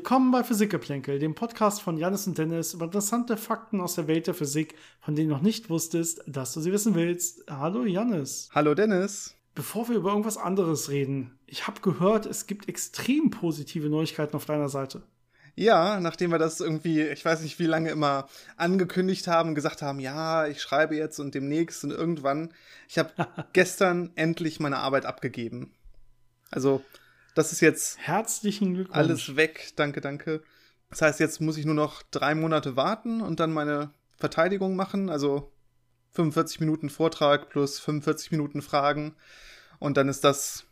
[0.00, 4.26] Willkommen bei Physikgeplänkel, dem Podcast von Janis und Dennis über interessante Fakten aus der Welt
[4.26, 7.44] der Physik, von denen du noch nicht wusstest, dass du sie wissen willst.
[7.50, 8.48] Hallo Janis.
[8.54, 9.36] Hallo Dennis.
[9.54, 14.46] Bevor wir über irgendwas anderes reden, ich habe gehört, es gibt extrem positive Neuigkeiten auf
[14.46, 15.02] deiner Seite.
[15.54, 20.00] Ja, nachdem wir das irgendwie, ich weiß nicht wie lange immer angekündigt haben, gesagt haben,
[20.00, 22.54] ja, ich schreibe jetzt und demnächst und irgendwann.
[22.88, 23.10] Ich habe
[23.52, 25.74] gestern endlich meine Arbeit abgegeben.
[26.50, 26.82] Also,
[27.40, 28.96] das ist jetzt herzlichen Glückwunsch.
[28.96, 30.42] Alles weg, danke, danke.
[30.90, 35.08] Das heißt, jetzt muss ich nur noch drei Monate warten und dann meine Verteidigung machen,
[35.08, 35.50] also
[36.12, 39.14] 45 Minuten Vortrag plus 45 Minuten Fragen
[39.78, 40.66] und dann ist das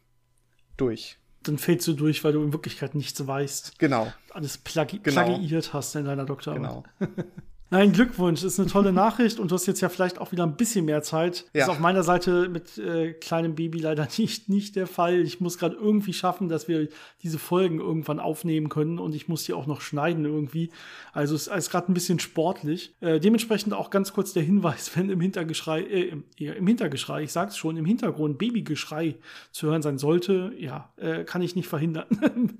[0.77, 3.79] durch dann fällst du durch, weil du in Wirklichkeit nichts weißt.
[3.79, 4.13] Genau.
[4.31, 5.25] Alles plagi genau.
[5.25, 6.85] plagiiert hast in deiner Doktorarbeit.
[6.99, 7.23] Genau.
[7.71, 10.57] Nein, Glückwunsch, ist eine tolle Nachricht und du hast jetzt ja vielleicht auch wieder ein
[10.57, 11.45] bisschen mehr Zeit.
[11.53, 11.65] Ja.
[11.65, 15.21] Ist auf meiner Seite mit äh, kleinem Baby leider nicht, nicht der Fall.
[15.21, 16.89] Ich muss gerade irgendwie schaffen, dass wir
[17.23, 20.71] diese Folgen irgendwann aufnehmen können und ich muss die auch noch schneiden irgendwie.
[21.13, 22.95] Also es ist gerade ein bisschen sportlich.
[23.01, 27.33] Äh, dementsprechend auch ganz kurz der Hinweis, wenn im Hintergeschrei, äh, im, im Hintergeschrei, ich
[27.33, 29.17] sag's schon, im Hintergrund Babygeschrei
[29.53, 32.07] zu hören sein sollte, ja, äh, kann ich nicht verhindern.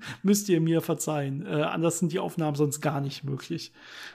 [0.21, 1.47] Müsst ihr mir verzeihen.
[1.47, 3.71] Äh, anders sind die Aufnahmen sonst gar nicht möglich.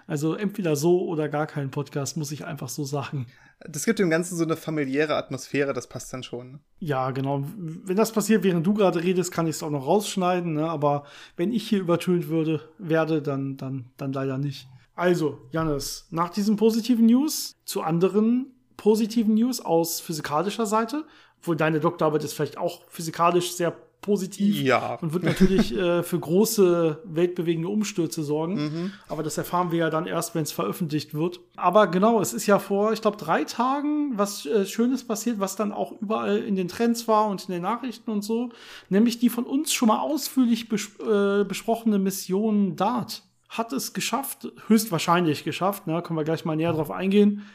[0.07, 3.27] Also entweder so so oder gar keinen Podcast, muss ich einfach so sagen.
[3.67, 6.61] Das gibt dem Ganzen so eine familiäre Atmosphäre, das passt dann schon.
[6.79, 7.43] Ja, genau.
[7.57, 10.69] Wenn das passiert, während du gerade redest, kann ich es auch noch rausschneiden, ne?
[10.69, 11.05] aber
[11.37, 14.69] wenn ich hier übertönt würde, werde, dann, dann, dann leider nicht.
[14.95, 21.07] Also, Janis, nach diesen positiven News zu anderen positiven News aus physikalischer Seite,
[21.39, 23.75] obwohl deine Doktorarbeit ist vielleicht auch physikalisch sehr
[24.05, 24.99] positiv ja.
[25.01, 28.55] und wird natürlich äh, für große weltbewegende Umstürze sorgen.
[28.55, 28.93] Mhm.
[29.09, 31.41] Aber das erfahren wir ja dann erst, wenn es veröffentlicht wird.
[31.57, 35.57] Aber genau, es ist ja vor, ich glaube, drei Tagen was äh, Schönes passiert, was
[35.57, 38.51] dann auch überall in den Trends war und in den Nachrichten und so.
[38.91, 44.53] Nämlich die von uns schon mal ausführlich bes äh, besprochene Mission DART hat es geschafft,
[44.67, 47.47] höchstwahrscheinlich geschafft, ne, können wir gleich mal näher drauf eingehen,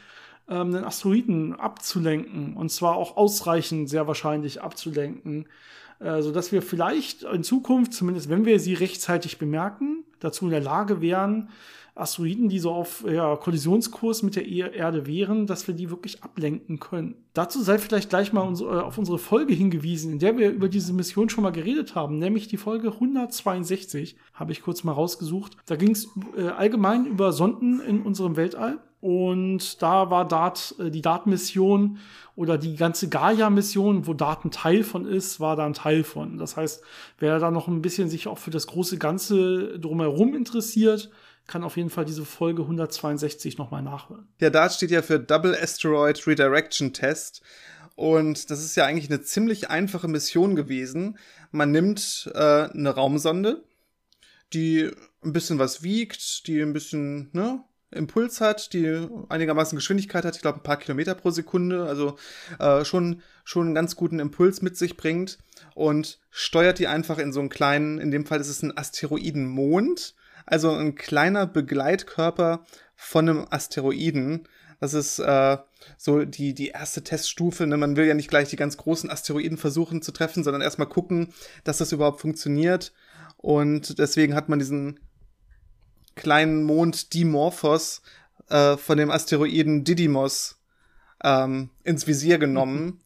[0.48, 2.56] ähm, einen Asteroiden abzulenken.
[2.56, 5.46] Und zwar auch ausreichend, sehr wahrscheinlich abzulenken
[6.00, 10.60] äh, sodass wir vielleicht in Zukunft, zumindest wenn wir sie rechtzeitig bemerken, dazu in der
[10.60, 11.50] Lage wären,
[11.94, 16.80] Asteroiden, die so auf ja, Kollisionskurs mit der Erde wären, dass wir die wirklich ablenken
[16.80, 17.16] können.
[17.34, 20.68] Dazu sei vielleicht gleich mal uns, äh, auf unsere Folge hingewiesen, in der wir über
[20.68, 25.56] diese Mission schon mal geredet haben, nämlich die Folge 162, habe ich kurz mal rausgesucht.
[25.66, 28.78] Da ging es äh, allgemein über Sonden in unserem Weltall.
[29.00, 31.98] Und da war DART, äh, die DART-Mission
[32.36, 36.36] oder die ganze Gaia-Mission, wo DART ein Teil von ist, war da ein Teil von.
[36.36, 36.82] Das heißt,
[37.18, 41.10] wer da noch ein bisschen sich auch für das große Ganze drumherum interessiert,
[41.46, 44.28] kann auf jeden Fall diese Folge 162 nochmal nachhören.
[44.38, 47.42] Ja, DART steht ja für Double Asteroid Redirection Test.
[47.96, 51.18] Und das ist ja eigentlich eine ziemlich einfache Mission gewesen.
[51.50, 53.64] Man nimmt äh, eine Raumsonde,
[54.52, 54.90] die
[55.22, 57.62] ein bisschen was wiegt, die ein bisschen ne,
[57.92, 62.16] Impuls hat, die einigermaßen Geschwindigkeit hat, ich glaube ein paar Kilometer pro Sekunde, also
[62.58, 65.38] äh, schon, schon einen ganz guten Impuls mit sich bringt
[65.74, 70.14] und steuert die einfach in so einen kleinen, in dem Fall ist es ein Asteroidenmond,
[70.46, 72.64] also ein kleiner Begleitkörper
[72.94, 74.48] von einem Asteroiden.
[74.78, 75.58] Das ist äh,
[75.96, 77.66] so die, die erste Teststufe.
[77.66, 77.76] Ne?
[77.76, 81.34] Man will ja nicht gleich die ganz großen Asteroiden versuchen zu treffen, sondern erstmal gucken,
[81.64, 82.92] dass das überhaupt funktioniert.
[83.36, 85.00] Und deswegen hat man diesen
[86.20, 88.02] kleinen Mond Dimorphos
[88.48, 90.60] äh, von dem Asteroiden Didymos
[91.24, 93.00] ähm, ins Visier genommen.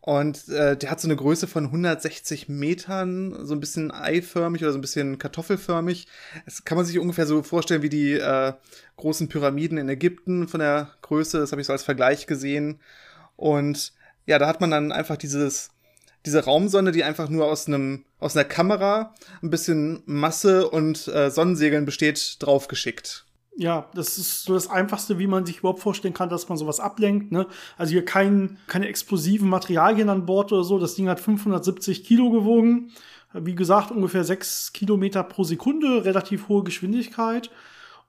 [0.00, 4.70] Und äh, der hat so eine Größe von 160 Metern, so ein bisschen eiförmig oder
[4.70, 6.06] so ein bisschen kartoffelförmig.
[6.44, 8.52] Das kann man sich ungefähr so vorstellen wie die äh,
[8.96, 11.40] großen Pyramiden in Ägypten von der Größe.
[11.40, 12.80] Das habe ich so als Vergleich gesehen.
[13.34, 13.92] Und
[14.26, 15.70] ja, da hat man dann einfach dieses
[16.26, 21.30] diese Raumsonde, die einfach nur aus einem aus einer Kamera, ein bisschen Masse und äh,
[21.30, 23.24] Sonnensegeln besteht, draufgeschickt.
[23.58, 26.78] Ja, das ist so das Einfachste, wie man sich überhaupt vorstellen kann, dass man sowas
[26.78, 27.32] ablenkt.
[27.32, 27.46] Ne?
[27.78, 30.78] Also hier kein, keine explosiven Materialien an Bord oder so.
[30.78, 32.90] Das Ding hat 570 Kilo gewogen.
[33.32, 37.50] Wie gesagt, ungefähr 6 Kilometer pro Sekunde, relativ hohe Geschwindigkeit.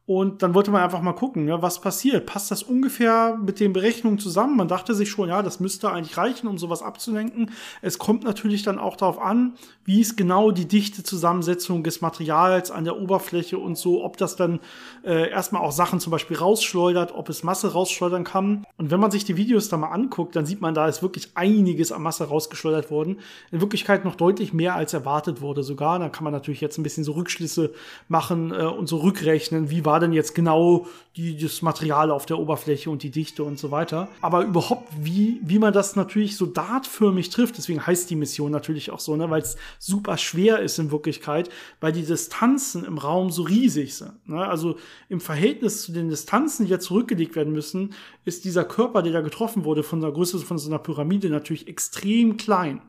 [0.07, 2.25] Und dann wollte man einfach mal gucken, ja, was passiert.
[2.25, 4.55] Passt das ungefähr mit den Berechnungen zusammen?
[4.55, 7.51] Man dachte sich schon, ja, das müsste eigentlich reichen, um sowas abzulenken.
[7.81, 12.71] Es kommt natürlich dann auch darauf an, wie ist genau die dichte Zusammensetzung des Materials
[12.71, 14.61] an der Oberfläche und so, ob das dann
[15.03, 18.65] äh, erstmal auch Sachen zum Beispiel rausschleudert, ob es Masse rausschleudern kann.
[18.77, 21.31] Und wenn man sich die Videos da mal anguckt, dann sieht man, da ist wirklich
[21.35, 23.19] einiges an Masse rausgeschleudert worden.
[23.51, 25.99] In Wirklichkeit noch deutlich mehr als erwartet wurde sogar.
[25.99, 27.73] Da kann man natürlich jetzt ein bisschen so Rückschlüsse
[28.07, 30.85] machen äh, und so rückrechnen, wie war war denn jetzt genau
[31.15, 34.09] die, das Material auf der Oberfläche und die Dichte und so weiter.
[34.21, 38.91] Aber überhaupt, wie, wie man das natürlich so dartförmig trifft, deswegen heißt die Mission natürlich
[38.91, 41.49] auch so, ne, weil es super schwer ist in Wirklichkeit,
[41.81, 44.29] weil die Distanzen im Raum so riesig sind.
[44.29, 44.47] Ne?
[44.47, 44.77] Also
[45.09, 49.21] im Verhältnis zu den Distanzen, die ja zurückgelegt werden müssen, ist dieser Körper, der da
[49.21, 52.83] getroffen wurde, von der Größe von so einer Pyramide natürlich extrem klein.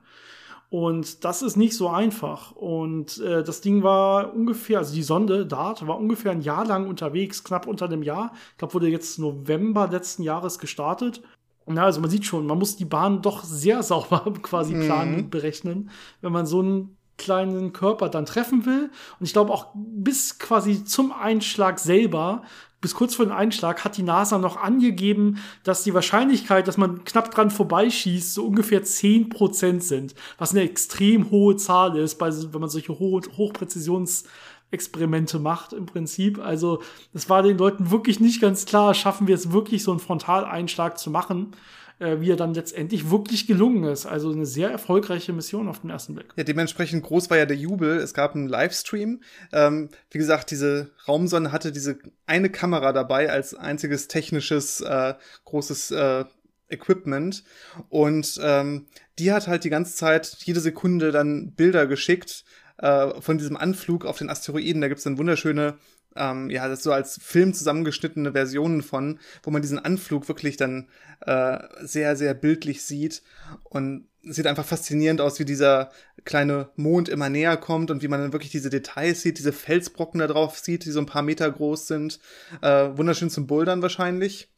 [0.70, 2.52] Und das ist nicht so einfach.
[2.52, 6.86] Und äh, das Ding war ungefähr, also die Sonde DART war ungefähr ein Jahr lang
[6.86, 8.32] unterwegs, knapp unter einem Jahr.
[8.52, 11.22] Ich glaube, wurde jetzt November letzten Jahres gestartet.
[11.66, 15.18] Na, also man sieht schon, man muss die Bahn doch sehr sauber quasi planen mhm.
[15.18, 18.90] und berechnen, wenn man so einen kleinen Körper dann treffen will.
[19.20, 22.42] Und ich glaube auch bis quasi zum Einschlag selber
[22.80, 27.02] bis kurz vor dem Einschlag hat die NASA noch angegeben, dass die Wahrscheinlichkeit, dass man
[27.04, 30.14] knapp dran vorbeischießt, so ungefähr zehn Prozent sind.
[30.38, 36.38] Was eine extrem hohe Zahl ist, wenn man solche Ho Hochpräzisionsexperimente macht im Prinzip.
[36.38, 36.80] Also
[37.12, 40.98] es war den Leuten wirklich nicht ganz klar, schaffen wir es wirklich, so einen Frontaleinschlag
[40.98, 41.56] zu machen
[41.98, 44.06] äh, wie er dann letztendlich wirklich gelungen ist.
[44.06, 46.28] Also eine sehr erfolgreiche Mission auf den ersten Blick.
[46.36, 47.98] Ja, dementsprechend groß war ja der Jubel.
[47.98, 49.20] Es gab einen Livestream.
[49.52, 55.14] Ähm, wie gesagt, diese Raumsonde hatte diese eine Kamera dabei als einziges technisches äh,
[55.44, 56.24] großes äh,
[56.70, 57.44] Equipment
[57.88, 58.86] und ähm,
[59.18, 62.44] die hat halt die ganze Zeit jede Sekunde dann Bilder geschickt
[62.78, 64.80] äh, von diesem Anflug auf den Asteroiden.
[64.80, 65.78] Da gibt's dann wunderschöne
[66.18, 70.88] ähm, ja, das so als Film zusammengeschnittene Versionen von, wo man diesen Anflug wirklich dann
[71.20, 73.22] äh, sehr, sehr bildlich sieht
[73.64, 75.90] und sieht einfach faszinierend aus, wie dieser
[76.24, 80.20] kleine Mond immer näher kommt und wie man dann wirklich diese Details sieht, diese Felsbrocken
[80.20, 82.20] da drauf sieht, die so ein paar Meter groß sind.
[82.60, 84.50] Äh, wunderschön zum Bouldern wahrscheinlich.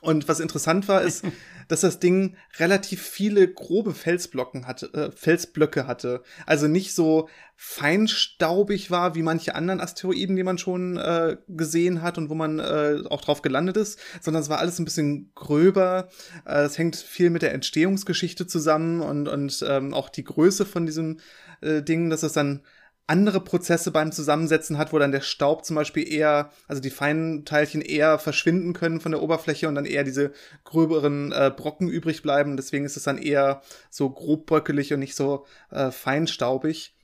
[0.00, 1.24] Und was interessant war, ist,
[1.68, 6.22] dass das Ding relativ viele grobe Felsblocken hatte, äh, Felsblöcke hatte.
[6.46, 12.16] Also nicht so feinstaubig war wie manche anderen Asteroiden, die man schon äh, gesehen hat
[12.16, 16.08] und wo man äh, auch drauf gelandet ist, sondern es war alles ein bisschen gröber.
[16.46, 20.86] Äh, es hängt viel mit der Entstehungsgeschichte zusammen und, und ähm, auch die Größe von
[20.86, 21.18] diesem
[21.60, 22.62] äh, Ding, dass es dann
[23.08, 27.46] andere Prozesse beim Zusammensetzen hat, wo dann der Staub zum Beispiel eher, also die feinen
[27.46, 30.32] Teilchen eher verschwinden können von der Oberfläche und dann eher diese
[30.64, 32.56] gröberen äh, Brocken übrig bleiben.
[32.56, 36.94] Deswegen ist es dann eher so grobbröckelig und nicht so äh, feinstaubig.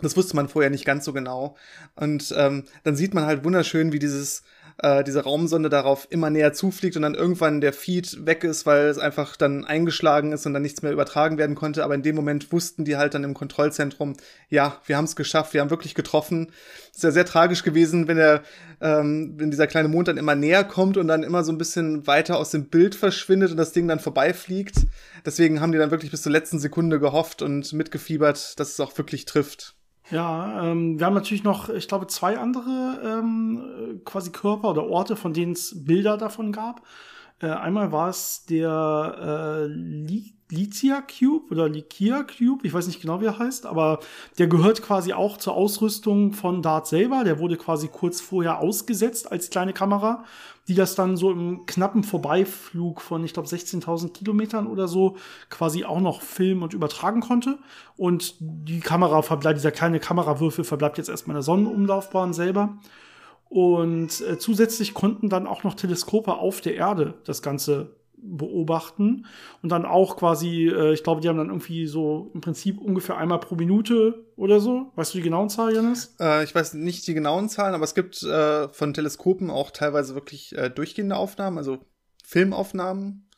[0.00, 1.56] Das wusste man vorher nicht ganz so genau.
[1.96, 4.44] Und ähm, dann sieht man halt wunderschön, wie dieses
[4.78, 8.86] äh, diese Raumsonde darauf immer näher zufliegt und dann irgendwann der Feed weg ist, weil
[8.86, 11.84] es einfach dann eingeschlagen ist und dann nichts mehr übertragen werden konnte.
[11.84, 14.14] Aber in dem Moment wussten die halt dann im Kontrollzentrum,
[14.48, 16.50] ja, wir haben es geschafft, wir haben wirklich getroffen.
[16.94, 18.42] ist ja sehr tragisch gewesen, wenn er,
[18.80, 22.06] ähm, wenn dieser kleine Mond dann immer näher kommt und dann immer so ein bisschen
[22.06, 24.86] weiter aus dem Bild verschwindet und das Ding dann vorbeifliegt.
[25.24, 28.96] Deswegen haben die dann wirklich bis zur letzten Sekunde gehofft und mitgefiebert, dass es auch
[28.98, 29.76] wirklich trifft.
[30.12, 35.16] Ja, ähm, wir haben natürlich noch, ich glaube, zwei andere ähm, quasi Körper oder Orte,
[35.16, 36.82] von denen es Bilder davon gab.
[37.42, 43.20] Äh, einmal war es der äh, Licia Cube oder Likia Cube, ich weiß nicht genau,
[43.20, 43.98] wie er heißt, aber
[44.38, 47.24] der gehört quasi auch zur Ausrüstung von Dart selber.
[47.24, 50.24] Der wurde quasi kurz vorher ausgesetzt als kleine Kamera,
[50.68, 55.16] die das dann so im knappen Vorbeiflug von, ich glaube, 16.000 Kilometern oder so
[55.48, 57.58] quasi auch noch filmen und übertragen konnte.
[57.96, 62.78] Und die Kamera verbleibt, dieser kleine Kamerawürfel verbleibt jetzt erstmal in der Sonnenumlaufbahn selber.
[63.52, 69.26] Und äh, zusätzlich konnten dann auch noch Teleskope auf der Erde das Ganze beobachten
[69.62, 73.18] und dann auch quasi, äh, ich glaube, die haben dann irgendwie so im Prinzip ungefähr
[73.18, 74.90] einmal pro Minute oder so.
[74.94, 76.16] Weißt du die genauen Zahlen, Janis?
[76.18, 80.14] Äh, ich weiß nicht die genauen Zahlen, aber es gibt äh, von Teleskopen auch teilweise
[80.14, 81.80] wirklich äh, durchgehende Aufnahmen, also
[82.24, 83.28] Filmaufnahmen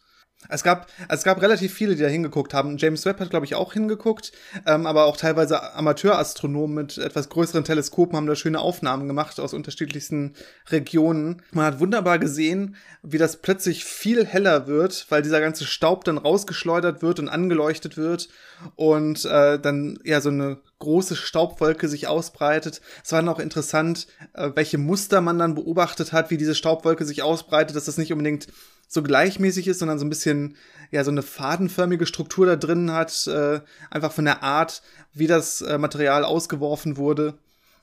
[0.49, 2.77] es gab, es gab relativ viele, die da hingeguckt haben.
[2.77, 4.33] James Webb hat, glaube ich, auch hingeguckt,
[4.67, 9.55] ähm, aber auch teilweise Amateurastronomen mit etwas größeren Teleskopen haben da schöne Aufnahmen gemacht aus
[9.55, 10.35] unterschiedlichsten
[10.71, 11.43] Regionen.
[11.53, 16.19] Man hat wunderbar gesehen, wie das plötzlich viel heller wird, weil dieser ganze Staub dann
[16.19, 18.29] rausgeschleudert wird und angeleuchtet wird
[18.77, 22.81] und äh, dann ja so eine große Staubwolke sich ausbreitet.
[23.03, 27.05] Es war dann auch interessant, äh, welche Muster man dann beobachtet hat, wie diese Staubwolke
[27.05, 28.49] sich ausbreitet, dass das nicht unbedingt
[28.95, 30.57] so gleichmäßig ist, sondern so ein bisschen,
[30.91, 33.61] ja, so eine fadenförmige Struktur da drin hat, äh,
[33.91, 34.83] einfach von der Art,
[35.13, 37.35] wie das äh, Material ausgeworfen wurde.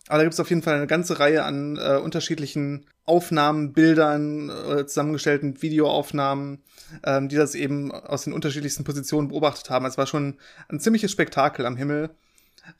[0.07, 4.49] Aber da gibt es auf jeden Fall eine ganze Reihe an äh, unterschiedlichen Aufnahmen, Bildern,
[4.49, 6.63] äh, zusammengestellten Videoaufnahmen,
[7.03, 9.85] ähm, die das eben aus den unterschiedlichsten Positionen beobachtet haben.
[9.85, 10.37] Es war schon
[10.69, 12.09] ein ziemliches Spektakel am Himmel,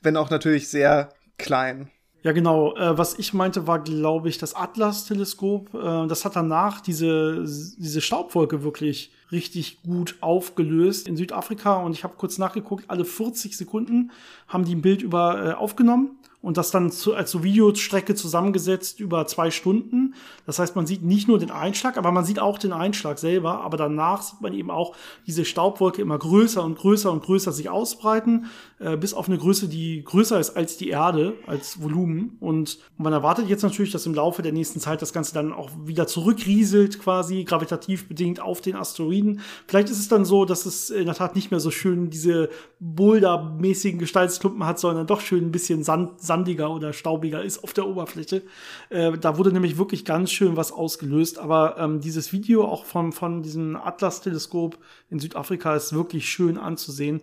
[0.00, 1.90] wenn auch natürlich sehr klein.
[2.22, 2.74] Ja, genau.
[2.76, 5.74] Äh, was ich meinte, war, glaube ich, das Atlas-Teleskop.
[5.74, 11.76] Äh, das hat danach diese, diese Staubwolke wirklich richtig gut aufgelöst in Südafrika.
[11.76, 14.12] Und ich habe kurz nachgeguckt, alle 40 Sekunden
[14.46, 19.00] haben die ein Bild über äh, aufgenommen und das dann zu, als so Videostrecke zusammengesetzt
[19.00, 20.14] über zwei Stunden.
[20.44, 23.60] Das heißt, man sieht nicht nur den Einschlag, aber man sieht auch den Einschlag selber,
[23.60, 24.94] aber danach sieht man eben auch
[25.26, 28.46] diese Staubwolke immer größer und größer und größer sich ausbreiten,
[28.80, 32.36] äh, bis auf eine Größe, die größer ist als die Erde, als Volumen.
[32.40, 35.70] Und man erwartet jetzt natürlich, dass im Laufe der nächsten Zeit das Ganze dann auch
[35.84, 39.40] wieder zurückrieselt, quasi gravitativ bedingt auf den Asteroiden.
[39.68, 42.48] Vielleicht ist es dann so, dass es in der Tat nicht mehr so schön diese
[42.80, 47.86] Boulder-mäßigen Gestaltsklumpen hat, sondern doch schön ein bisschen Sand, sandiger oder staubiger ist auf der
[47.86, 48.42] Oberfläche.
[48.88, 51.38] Äh, da wurde nämlich wirklich ganz schön was ausgelöst.
[51.38, 54.78] Aber ähm, dieses Video auch von, von diesem Atlas-Teleskop
[55.10, 57.20] in Südafrika ist wirklich schön anzusehen.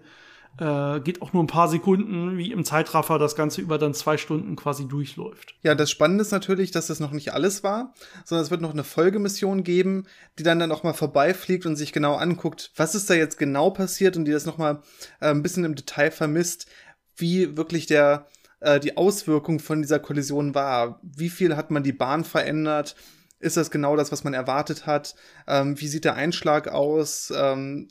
[0.60, 4.18] Äh, geht auch nur ein paar Sekunden, wie im Zeitraffer das Ganze über dann zwei
[4.18, 5.56] Stunden quasi durchläuft.
[5.63, 7.94] Ja, das Spannende ist natürlich, dass das noch nicht alles war,
[8.25, 10.06] sondern es wird noch eine Folgemission geben,
[10.38, 13.70] die dann dann auch mal vorbeifliegt und sich genau anguckt, was ist da jetzt genau
[13.70, 14.82] passiert und die das noch mal
[15.22, 16.68] äh, ein bisschen im Detail vermisst,
[17.16, 18.28] wie wirklich der
[18.60, 21.00] äh, die Auswirkung von dieser Kollision war.
[21.04, 22.96] Wie viel hat man die Bahn verändert?
[23.39, 25.16] Ist das genau das, was man erwartet hat?
[25.48, 27.32] Ähm, wie sieht der Einschlag aus?
[27.36, 27.88] Ähm,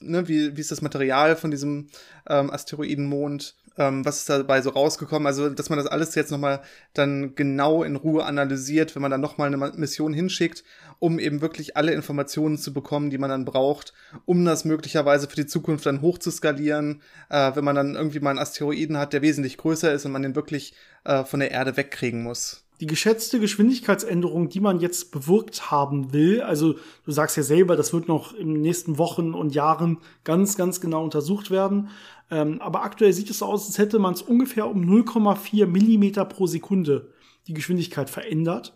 [0.00, 1.88] ne, wie, wie ist das Material von diesem
[2.28, 3.56] ähm, Asteroidenmond?
[3.78, 5.26] Ähm, was ist dabei so rausgekommen?
[5.26, 6.62] Also, dass man das alles jetzt nochmal
[6.94, 10.64] dann genau in Ruhe analysiert, wenn man dann nochmal eine Mission hinschickt,
[10.98, 13.92] um eben wirklich alle Informationen zu bekommen, die man dann braucht,
[14.24, 18.38] um das möglicherweise für die Zukunft dann hochzuskalieren, äh, wenn man dann irgendwie mal einen
[18.38, 20.74] Asteroiden hat, der wesentlich größer ist und man den wirklich
[21.04, 26.42] äh, von der Erde wegkriegen muss die geschätzte Geschwindigkeitsänderung, die man jetzt bewirkt haben will,
[26.42, 26.74] also
[27.04, 30.80] du sagst ja selber, das wird noch in den nächsten Wochen und Jahren ganz, ganz
[30.80, 31.90] genau untersucht werden.
[32.32, 36.24] Ähm, aber aktuell sieht es so aus, als hätte man es ungefähr um 0,4 Millimeter
[36.24, 37.12] pro Sekunde
[37.46, 38.74] die Geschwindigkeit verändert.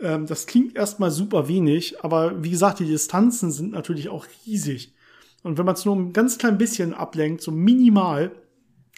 [0.00, 4.94] Ähm, das klingt erstmal super wenig, aber wie gesagt, die Distanzen sind natürlich auch riesig.
[5.42, 8.32] Und wenn man es nur ein ganz klein bisschen ablenkt, so minimal,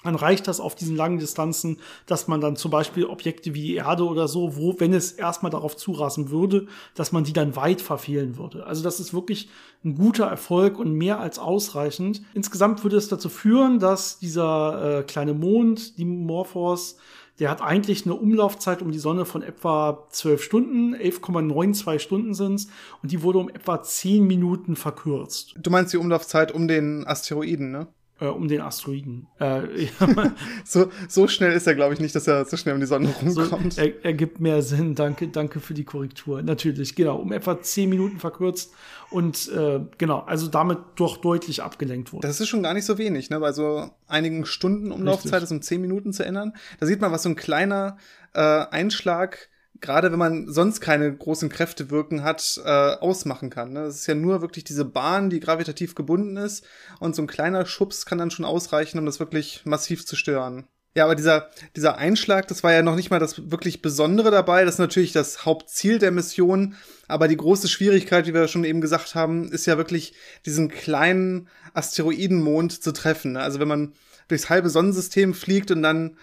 [0.02, 3.74] dann reicht das auf diesen langen Distanzen, dass man dann zum Beispiel Objekte wie die
[3.76, 7.80] Erde oder so, wo, wenn es erstmal darauf zurasen würde, dass man die dann weit
[7.80, 8.66] verfehlen würde.
[8.66, 9.48] Also das ist wirklich
[9.84, 12.22] ein guter Erfolg und mehr als ausreichend.
[12.34, 16.96] Insgesamt würde es dazu führen, dass dieser äh, kleine Mond, die Morphos,
[17.38, 22.68] der hat eigentlich eine Umlaufzeit um die Sonne von etwa 12 Stunden, 11,92 Stunden sind's
[23.02, 25.54] und die wurde um etwa 10 Minuten verkürzt.
[25.60, 27.88] Du meinst die Umlaufzeit um den Asteroiden, ne?
[28.20, 29.26] Äh, um den Asteroiden.
[29.38, 29.88] Äh,
[30.64, 33.08] so, so schnell ist er, glaube ich, nicht, dass er so schnell um die Sonne
[33.08, 33.74] rumkommt.
[33.74, 34.94] So, er, ergibt mehr Sinn.
[34.94, 36.42] Danke, danke für die Korrektur.
[36.42, 37.16] Natürlich, genau.
[37.16, 38.72] Um etwa zehn Minuten verkürzt
[39.10, 42.26] und äh, genau, also damit doch deutlich abgelenkt wurde.
[42.26, 43.40] Das ist schon gar nicht so wenig, ne?
[43.40, 46.52] Bei so einigen Stunden Umlaufzeit ist um zehn Minuten zu ändern.
[46.80, 47.96] Da sieht man, was so ein kleiner
[48.34, 49.48] äh, Einschlag
[49.82, 53.72] gerade wenn man sonst keine großen Kräfte wirken hat, äh, ausmachen kann.
[53.72, 53.84] Ne?
[53.84, 56.64] Das ist ja nur wirklich diese Bahn, die gravitativ gebunden ist
[57.00, 60.66] und so ein kleiner Schubs kann dann schon ausreichen, um das wirklich massiv zu stören.
[60.94, 64.64] Ja, aber dieser, dieser Einschlag, das war ja noch nicht mal das wirklich Besondere dabei.
[64.64, 66.74] Das ist natürlich das Hauptziel der Mission.
[67.08, 70.12] Aber die große Schwierigkeit, wie wir schon eben gesagt haben, ist ja wirklich
[70.44, 73.38] diesen kleinen Asteroidenmond zu treffen.
[73.38, 73.94] Also wenn man
[74.28, 76.18] durchs halbe Sonnensystem fliegt und dann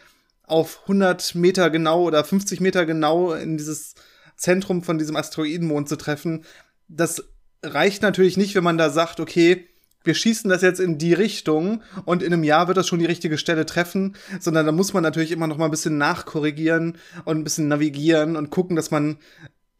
[0.49, 3.95] auf 100 Meter genau oder 50 Meter genau in dieses
[4.35, 6.45] Zentrum von diesem Asteroidenmond zu treffen.
[6.87, 7.23] Das
[7.63, 9.67] reicht natürlich nicht, wenn man da sagt, okay,
[10.03, 13.05] wir schießen das jetzt in die Richtung und in einem Jahr wird das schon die
[13.05, 17.37] richtige Stelle treffen, sondern da muss man natürlich immer noch mal ein bisschen nachkorrigieren und
[17.37, 19.17] ein bisschen navigieren und gucken, dass man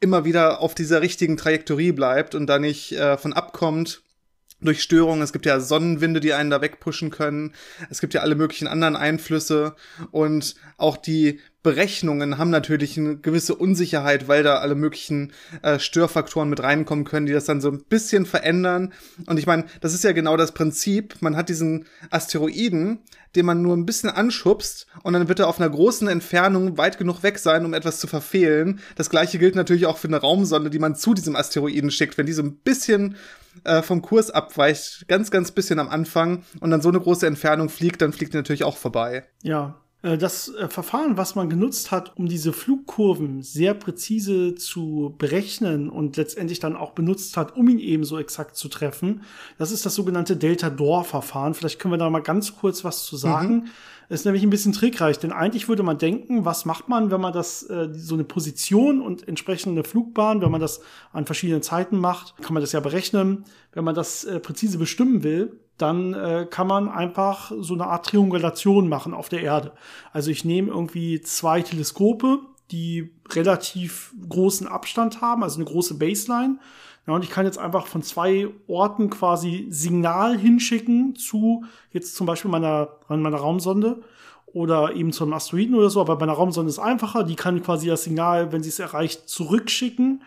[0.01, 4.01] immer wieder auf dieser richtigen Trajektorie bleibt und da nicht äh, von abkommt
[4.61, 5.21] durch Störungen.
[5.21, 7.53] Es gibt ja Sonnenwinde, die einen da wegpushen können.
[7.89, 9.75] Es gibt ja alle möglichen anderen Einflüsse
[10.11, 16.49] und auch die Berechnungen haben natürlich eine gewisse Unsicherheit, weil da alle möglichen äh, Störfaktoren
[16.49, 18.93] mit reinkommen können, die das dann so ein bisschen verändern.
[19.25, 21.15] Und ich meine, das ist ja genau das Prinzip.
[21.19, 22.99] Man hat diesen Asteroiden,
[23.35, 26.97] den man nur ein bisschen anschubst und dann wird er auf einer großen Entfernung weit
[26.97, 28.79] genug weg sein, um etwas zu verfehlen.
[28.95, 32.17] Das gleiche gilt natürlich auch für eine Raumsonde, die man zu diesem Asteroiden schickt.
[32.17, 33.17] Wenn die so ein bisschen
[33.65, 37.67] äh, vom Kurs abweicht, ganz, ganz bisschen am Anfang und dann so eine große Entfernung
[37.67, 39.25] fliegt, dann fliegt die natürlich auch vorbei.
[39.43, 45.89] Ja, das äh, Verfahren, was man genutzt hat, um diese Flugkurven sehr präzise zu berechnen
[45.89, 49.23] und letztendlich dann auch benutzt hat, um ihn eben so exakt zu treffen,
[49.57, 51.53] das ist das sogenannte Delta-Dor-Verfahren.
[51.53, 53.55] Vielleicht können wir da mal ganz kurz was zu sagen.
[53.55, 53.67] Mhm.
[54.07, 57.31] Ist nämlich ein bisschen trickreich, denn eigentlich würde man denken, was macht man, wenn man
[57.31, 60.81] das äh, so eine Position und entsprechende Flugbahn, wenn man das
[61.13, 63.45] an verschiedenen Zeiten macht, kann man das ja berechnen.
[63.71, 68.05] Wenn man das äh, präzise bestimmen will, dann äh, kann man einfach so eine Art
[68.05, 69.71] Triangulation machen auf der Erde.
[70.13, 72.39] Also ich nehme irgendwie zwei Teleskope,
[72.71, 76.59] die relativ großen Abstand haben, also eine große Baseline.
[77.07, 82.27] Ja, und ich kann jetzt einfach von zwei Orten quasi Signal hinschicken zu jetzt zum
[82.27, 84.01] Beispiel meiner, meiner Raumsonde.
[84.53, 86.01] oder eben zu einem Asteroiden oder so.
[86.01, 87.23] Aber bei einer Raumsonde ist es einfacher.
[87.23, 90.21] Die kann quasi das Signal, wenn sie es erreicht, zurückschicken.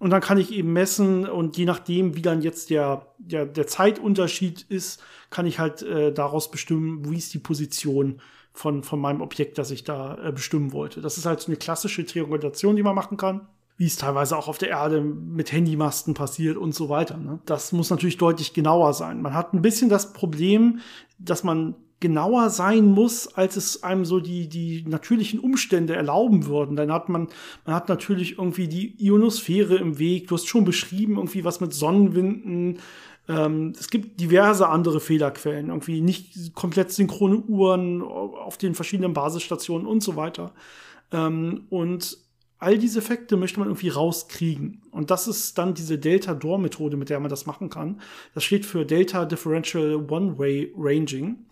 [0.00, 3.66] Und dann kann ich eben messen und je nachdem, wie dann jetzt der, der, der
[3.68, 8.20] Zeitunterschied ist, kann ich halt äh, daraus bestimmen, wie ist die Position
[8.52, 11.00] von, von meinem Objekt, das ich da äh, bestimmen wollte.
[11.00, 13.46] Das ist halt so eine klassische Triangulation, die man machen kann
[13.80, 17.16] wie es teilweise auch auf der Erde mit Handymasten passiert und so weiter.
[17.16, 17.38] Ne?
[17.46, 19.22] Das muss natürlich deutlich genauer sein.
[19.22, 20.80] Man hat ein bisschen das Problem,
[21.18, 26.74] dass man genauer sein muss, als es einem so die, die natürlichen Umstände erlauben würden.
[26.74, 27.28] Dann hat man,
[27.66, 30.28] man hat natürlich irgendwie die Ionosphäre im Weg.
[30.28, 32.78] Du hast schon beschrieben, irgendwie was mit Sonnenwinden.
[33.28, 39.86] Ähm, es gibt diverse andere Fehlerquellen, irgendwie nicht komplett synchrone Uhren auf den verschiedenen Basisstationen
[39.86, 40.52] und so weiter.
[41.12, 42.16] Ähm, und
[42.58, 44.82] all diese Effekte möchte man irgendwie rauskriegen.
[44.90, 48.00] Und das ist dann diese Delta-Door-Methode, mit der man das machen kann.
[48.34, 51.44] Das steht für Delta Differential One-Way Ranging.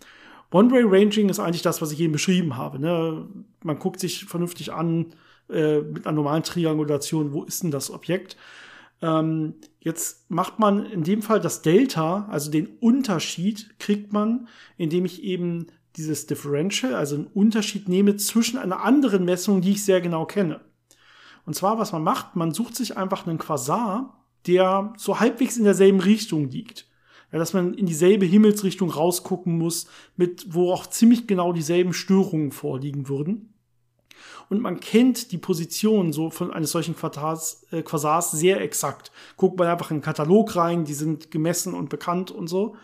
[0.51, 2.79] One-Way Ranging ist eigentlich das, was ich eben beschrieben habe.
[2.79, 3.27] Ne?
[3.63, 5.13] Man guckt sich vernünftig an
[5.49, 8.35] äh, mit einer normalen Triangulation, wo ist denn das Objekt?
[9.01, 15.05] Ähm, jetzt macht man in dem Fall das Delta, also den Unterschied, kriegt man, indem
[15.05, 20.01] ich eben dieses Differential, also einen Unterschied nehme zwischen einer anderen Messung, die ich sehr
[20.01, 20.61] genau kenne.
[21.45, 25.63] Und zwar, was man macht, man sucht sich einfach einen Quasar, der so halbwegs in
[25.63, 26.88] derselben Richtung liegt.
[27.31, 32.51] Ja, dass man in dieselbe Himmelsrichtung rausgucken muss, mit, wo auch ziemlich genau dieselben Störungen
[32.51, 33.53] vorliegen würden.
[34.49, 39.11] Und man kennt die Position so von eines solchen Quasars, äh, Quasars sehr exakt.
[39.37, 42.75] Guckt man einfach in den Katalog rein, die sind gemessen und bekannt und so.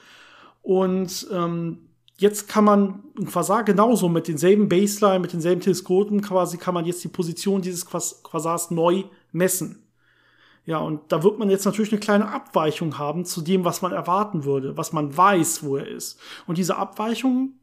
[0.61, 1.79] Und ähm,
[2.17, 6.85] jetzt kann man ein Quasar genauso mit denselben Baseline, mit denselben Teleskopen quasi, kann man
[6.85, 9.84] jetzt die Position dieses Quasars neu messen.
[10.65, 13.91] Ja, und da wird man jetzt natürlich eine kleine Abweichung haben zu dem, was man
[13.91, 16.19] erwarten würde, was man weiß, wo er ist.
[16.47, 17.53] Und diese Abweichung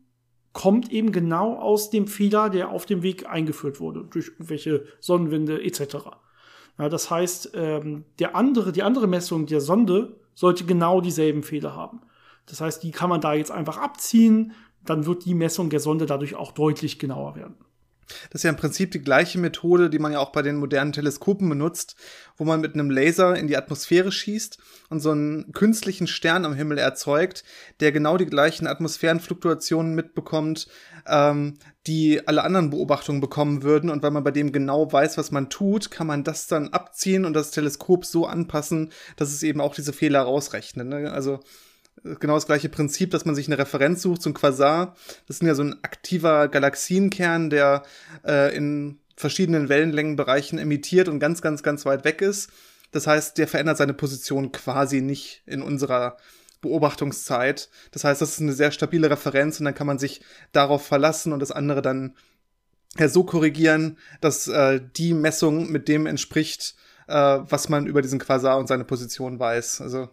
[0.53, 5.63] kommt eben genau aus dem Fehler, der auf dem Weg eingeführt wurde, durch irgendwelche Sonnenwinde
[5.65, 5.97] etc.
[6.79, 11.75] Ja, das heißt, ähm, der andere, die andere Messung der Sonde sollte genau dieselben Fehler
[11.75, 12.03] haben.
[12.47, 14.53] Das heißt, die kann man da jetzt einfach abziehen,
[14.85, 17.57] dann wird die Messung der Sonde dadurch auch deutlich genauer werden.
[18.31, 20.93] Das ist ja im Prinzip die gleiche Methode, die man ja auch bei den modernen
[20.93, 21.97] Teleskopen benutzt,
[22.37, 24.59] wo man mit einem Laser in die Atmosphäre schießt
[24.91, 27.45] und so einen künstlichen Stern am Himmel erzeugt,
[27.81, 30.69] der genau die gleichen Atmosphärenfluktuationen mitbekommt,
[31.07, 31.55] ähm,
[31.87, 33.91] die alle anderen Beobachtungen bekommen würden.
[33.91, 37.25] Und weil man bei dem genau weiß, was man tut, kann man das dann abziehen
[37.25, 40.87] und das Teleskop so anpassen, dass es eben auch diese Fehler rausrechnet.
[40.87, 41.11] Ne?
[41.13, 41.41] Also
[42.03, 44.97] genau das gleiche Prinzip, dass man sich eine Referenz sucht, ein Quasar.
[45.27, 47.83] Das ist ja so ein aktiver Galaxienkern, der
[48.27, 52.51] äh, in verschiedenen Wellenlängenbereichen emittiert und ganz, ganz, ganz weit weg ist.
[52.91, 56.17] Das heißt, der verändert seine Position quasi nicht in unserer
[56.61, 57.69] Beobachtungszeit.
[57.91, 60.21] Das heißt, das ist eine sehr stabile Referenz und dann kann man sich
[60.53, 62.15] darauf verlassen und das andere dann
[62.99, 66.75] ja, so korrigieren, dass äh, die Messung mit dem entspricht,
[67.09, 69.81] äh, was man über diesen Quasar und seine Position weiß.
[69.81, 70.11] Also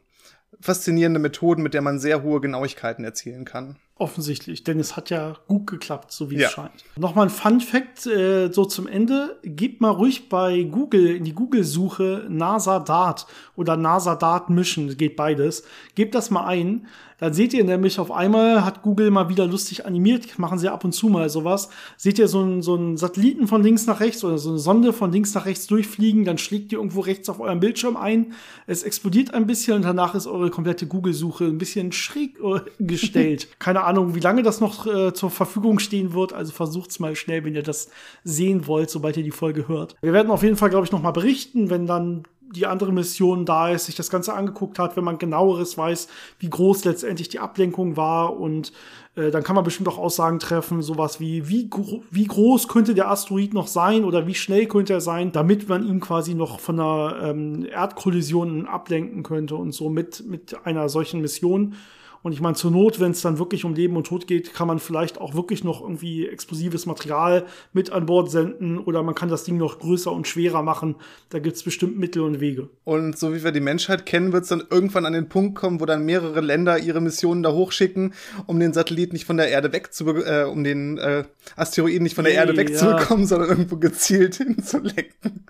[0.62, 3.78] faszinierende Methoden, mit der man sehr hohe Genauigkeiten erzielen kann.
[3.96, 6.48] Offensichtlich, denn es hat ja gut geklappt, so wie ja.
[6.48, 6.86] es scheint.
[6.98, 9.38] Nochmal ein Fun Fact äh, so zum Ende.
[9.44, 15.18] Gebt mal ruhig bei Google in die Google-Suche NASA Dart oder NASA Dart Mission, geht
[15.18, 15.64] beides.
[15.96, 16.88] Gebt das mal ein.
[17.20, 20.84] Dann seht ihr nämlich auf einmal, hat Google mal wieder lustig animiert, machen sie ab
[20.84, 21.70] und zu mal sowas.
[21.98, 24.94] Seht ihr so einen, so einen Satelliten von links nach rechts oder so eine Sonde
[24.94, 28.34] von links nach rechts durchfliegen, dann schlägt ihr irgendwo rechts auf eurem Bildschirm ein.
[28.68, 33.48] Es explodiert ein bisschen und danach ist eure komplette Google-Suche ein bisschen schräg äh, gestellt.
[33.60, 36.34] Keine Ahnung, wie lange das noch äh, zur Verfügung stehen wird.
[36.34, 37.90] Also versucht's mal schnell, wenn ihr das
[38.24, 39.96] sehen wollt, sobald ihr die Folge hört.
[40.02, 42.24] Wir werden auf jeden Fall, glaube ich, noch mal berichten, wenn dann
[42.56, 46.08] die andere Mission da ist, sich das Ganze angeguckt hat, wenn man genaueres weiß,
[46.40, 48.72] wie groß letztendlich die Ablenkung war und
[49.16, 51.70] äh, dann kann man bestimmt auch Aussagen treffen, sowas wie, wie,
[52.12, 55.88] wie groß könnte der Asteroid noch sein oder wie schnell könnte er sein, damit man
[55.88, 61.22] ihn quasi noch von einer ähm, Erdkollision ablenken könnte und so mit, mit einer solchen
[61.22, 61.76] Mission.
[62.22, 64.68] Und ich meine, zur Not, wenn es dann wirklich um Leben und Tod geht, kann
[64.68, 69.30] man vielleicht auch wirklich noch irgendwie explosives Material mit an Bord senden oder man kann
[69.30, 70.96] das Ding noch größer und schwerer machen.
[71.30, 72.70] Da gibt es bestimmt Mittel und Wege.
[72.84, 75.80] Und so wie wir die Menschheit kennen, wird es dann irgendwann an den Punkt kommen,
[75.80, 78.14] wo dann mehrere Länder ihre Missionen da hochschicken,
[78.48, 81.24] um den Satellit nicht von der Erde wegzubekommen, äh, um den äh,
[81.56, 83.28] Asteroiden nicht von der hey, Erde wegzubekommen, ja.
[83.28, 85.46] sondern irgendwo gezielt hinzulenken.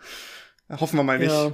[0.70, 1.32] Hoffen wir mal nicht.
[1.32, 1.52] Ja.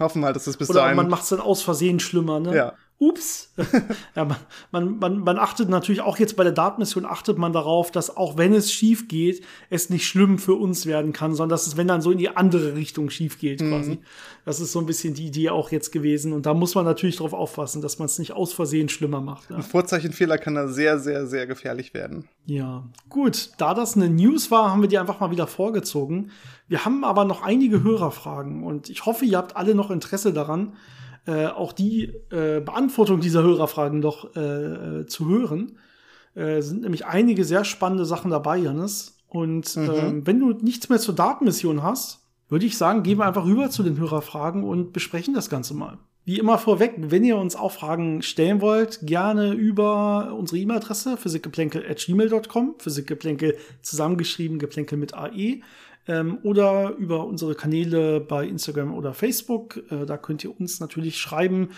[0.00, 0.96] Hoffen wir mal, dass das bis Oder dahin.
[0.96, 2.56] man macht es dann aus Versehen schlimmer, ne?
[2.56, 2.72] Ja.
[3.00, 3.54] Ups.
[4.14, 4.24] ja,
[4.70, 8.36] man, man, man, achtet natürlich auch jetzt bei der Datenmission achtet man darauf, dass auch
[8.36, 11.88] wenn es schief geht, es nicht schlimm für uns werden kann, sondern dass es, wenn
[11.88, 13.70] dann so in die andere Richtung schief geht, mhm.
[13.70, 13.98] quasi.
[14.44, 16.34] Das ist so ein bisschen die Idee auch jetzt gewesen.
[16.34, 19.48] Und da muss man natürlich darauf aufpassen, dass man es nicht aus Versehen schlimmer macht.
[19.48, 19.56] Ja.
[19.56, 22.28] Ein Vorzeichenfehler kann da sehr, sehr, sehr gefährlich werden.
[22.44, 23.52] Ja, gut.
[23.56, 26.32] Da das eine News war, haben wir die einfach mal wieder vorgezogen.
[26.68, 30.74] Wir haben aber noch einige Hörerfragen und ich hoffe, ihr habt alle noch Interesse daran,
[31.26, 35.78] äh, auch die äh, Beantwortung dieser Hörerfragen doch äh, äh, zu hören.
[36.34, 39.18] Äh, sind nämlich einige sehr spannende Sachen dabei, Janis.
[39.28, 39.90] Und mhm.
[39.90, 43.70] ähm, wenn du nichts mehr zur Datenmission hast, würde ich sagen, gehen wir einfach rüber
[43.70, 45.98] zu den Hörerfragen und besprechen das Ganze mal.
[46.24, 52.74] Wie immer vorweg, wenn ihr uns auch Fragen stellen wollt, gerne über unsere E-Mail-Adresse physikgeplänkel.gmail.com,
[52.78, 55.60] physikgeplänkel zusammengeschrieben, geplänkel mit AE
[56.10, 59.80] ähm, oder über unsere Kanäle bei Instagram oder Facebook.
[59.90, 61.68] Äh, da könnt ihr uns natürlich schreiben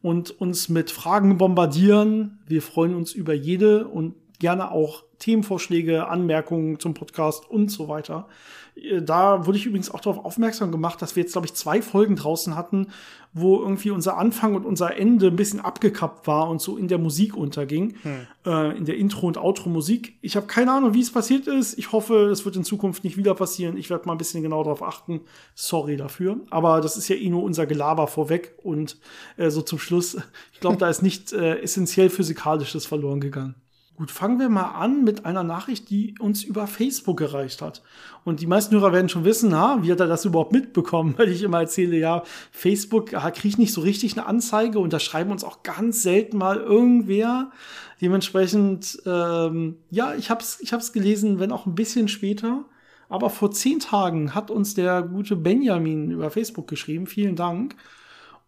[0.00, 2.38] und uns mit Fragen bombardieren.
[2.46, 8.28] Wir freuen uns über jede und gerne auch Themenvorschläge, Anmerkungen zum Podcast und so weiter.
[8.74, 11.82] Äh, da wurde ich übrigens auch darauf aufmerksam gemacht, dass wir jetzt, glaube ich, zwei
[11.82, 12.88] Folgen draußen hatten,
[13.32, 16.98] wo irgendwie unser Anfang und unser Ende ein bisschen abgekappt war und so in der
[16.98, 18.26] Musik unterging, hm.
[18.44, 20.18] äh, in der Intro- und Outro-Musik.
[20.20, 21.78] Ich habe keine Ahnung, wie es passiert ist.
[21.78, 23.76] Ich hoffe, es wird in Zukunft nicht wieder passieren.
[23.76, 25.22] Ich werde mal ein bisschen genau darauf achten.
[25.54, 26.40] Sorry dafür.
[26.50, 28.98] Aber das ist ja eh nur unser Gelaber vorweg und
[29.36, 30.18] äh, so zum Schluss.
[30.52, 33.54] Ich glaube, da ist nicht äh, essentiell Physikalisches verloren gegangen.
[34.02, 37.84] Gut, fangen wir mal an mit einer Nachricht, die uns über Facebook erreicht hat.
[38.24, 41.14] Und die meisten Hörer werden schon wissen, ha, wie hat er das überhaupt mitbekommen?
[41.18, 45.30] Weil ich immer erzähle, ja, Facebook kriegt nicht so richtig eine Anzeige und da schreiben
[45.30, 47.52] uns auch ganz selten mal irgendwer.
[48.00, 52.64] Dementsprechend, ähm, ja, ich hab's, ich hab's gelesen, wenn auch ein bisschen später.
[53.08, 57.06] Aber vor zehn Tagen hat uns der gute Benjamin über Facebook geschrieben.
[57.06, 57.76] Vielen Dank.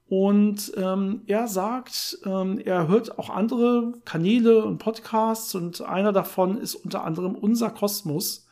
[0.09, 6.59] Und ähm, er sagt, ähm, er hört auch andere Kanäle und Podcasts und einer davon
[6.59, 8.47] ist unter anderem Unser Kosmos.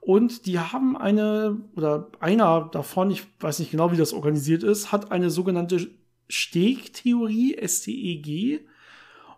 [0.00, 4.92] Und die haben eine, oder einer davon, ich weiß nicht genau, wie das organisiert ist,
[4.92, 5.88] hat eine sogenannte
[6.28, 8.60] Steg-Theorie, S-T-E-G.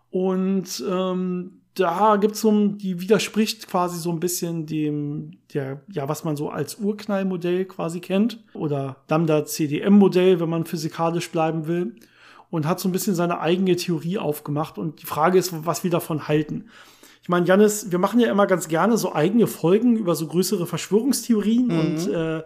[0.09, 6.23] Und ähm, da gibt's so, die widerspricht quasi so ein bisschen dem, der, ja, was
[6.23, 8.43] man so als Urknallmodell quasi kennt.
[8.53, 11.95] Oder Lambda-CDM-Modell, wenn man physikalisch bleiben will.
[12.49, 14.77] Und hat so ein bisschen seine eigene Theorie aufgemacht.
[14.77, 16.69] Und die Frage ist, was wir davon halten.
[17.27, 20.65] Ich meine, Janis, wir machen ja immer ganz gerne so eigene Folgen über so größere
[20.65, 21.77] Verschwörungstheorien mhm.
[21.77, 22.43] und äh,